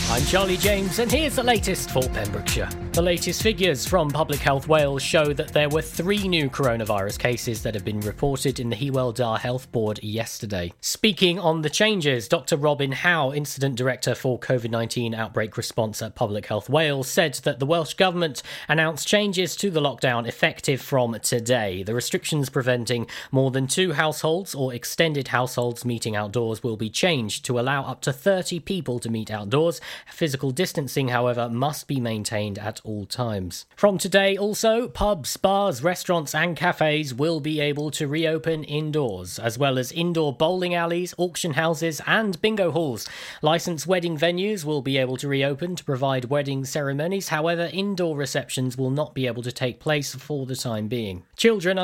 I'm 0.08 0.24
Charlie 0.24 0.56
James, 0.56 1.00
and 1.00 1.10
here's 1.10 1.34
the 1.34 1.42
latest 1.42 1.90
for 1.90 2.02
Pembrokeshire. 2.02 2.68
The 2.96 3.02
latest 3.02 3.42
figures 3.42 3.84
from 3.84 4.08
Public 4.08 4.40
Health 4.40 4.68
Wales 4.68 5.02
show 5.02 5.34
that 5.34 5.52
there 5.52 5.68
were 5.68 5.82
three 5.82 6.26
new 6.26 6.48
coronavirus 6.48 7.18
cases 7.18 7.62
that 7.62 7.74
have 7.74 7.84
been 7.84 8.00
reported 8.00 8.58
in 8.58 8.70
the 8.70 8.74
Hywel 8.74 9.14
Dda 9.14 9.38
Health 9.38 9.70
Board 9.70 10.02
yesterday. 10.02 10.72
Speaking 10.80 11.38
on 11.38 11.60
the 11.60 11.68
changes, 11.68 12.26
Dr. 12.26 12.56
Robin 12.56 12.92
Howe, 12.92 13.34
Incident 13.34 13.76
Director 13.76 14.14
for 14.14 14.40
COVID 14.40 14.70
19 14.70 15.14
Outbreak 15.14 15.58
Response 15.58 16.00
at 16.00 16.14
Public 16.14 16.46
Health 16.46 16.70
Wales, 16.70 17.06
said 17.06 17.34
that 17.44 17.58
the 17.58 17.66
Welsh 17.66 17.92
Government 17.92 18.42
announced 18.66 19.06
changes 19.06 19.56
to 19.56 19.70
the 19.70 19.82
lockdown 19.82 20.26
effective 20.26 20.80
from 20.80 21.20
today. 21.20 21.82
The 21.82 21.94
restrictions 21.94 22.48
preventing 22.48 23.08
more 23.30 23.50
than 23.50 23.66
two 23.66 23.92
households 23.92 24.54
or 24.54 24.72
extended 24.72 25.28
households 25.28 25.84
meeting 25.84 26.16
outdoors 26.16 26.62
will 26.62 26.78
be 26.78 26.88
changed 26.88 27.44
to 27.44 27.60
allow 27.60 27.82
up 27.82 28.00
to 28.00 28.12
30 28.14 28.60
people 28.60 28.98
to 29.00 29.10
meet 29.10 29.30
outdoors. 29.30 29.82
Physical 30.10 30.50
distancing, 30.50 31.08
however, 31.08 31.50
must 31.50 31.88
be 31.88 32.00
maintained 32.00 32.58
at 32.58 32.80
all 32.86 33.04
times. 33.04 33.66
From 33.76 33.98
today, 33.98 34.36
also, 34.36 34.88
pubs, 34.88 35.36
bars, 35.36 35.82
restaurants, 35.82 36.34
and 36.34 36.56
cafes 36.56 37.12
will 37.12 37.40
be 37.40 37.60
able 37.60 37.90
to 37.90 38.08
reopen 38.08 38.64
indoors, 38.64 39.38
as 39.38 39.58
well 39.58 39.78
as 39.78 39.92
indoor 39.92 40.32
bowling 40.32 40.74
alleys, 40.74 41.14
auction 41.18 41.54
houses, 41.54 42.00
and 42.06 42.40
bingo 42.40 42.70
halls. 42.70 43.06
Licensed 43.42 43.86
wedding 43.86 44.16
venues 44.16 44.64
will 44.64 44.82
be 44.82 44.96
able 44.96 45.16
to 45.16 45.28
reopen 45.28 45.76
to 45.76 45.84
provide 45.84 46.26
wedding 46.26 46.64
ceremonies, 46.64 47.28
however, 47.28 47.68
indoor 47.72 48.16
receptions 48.16 48.78
will 48.78 48.90
not 48.90 49.14
be 49.14 49.26
able 49.26 49.42
to 49.42 49.52
take 49.52 49.80
place 49.80 50.14
for 50.14 50.46
the 50.46 50.56
time 50.56 50.88
being. 50.88 51.24
Children 51.36 51.66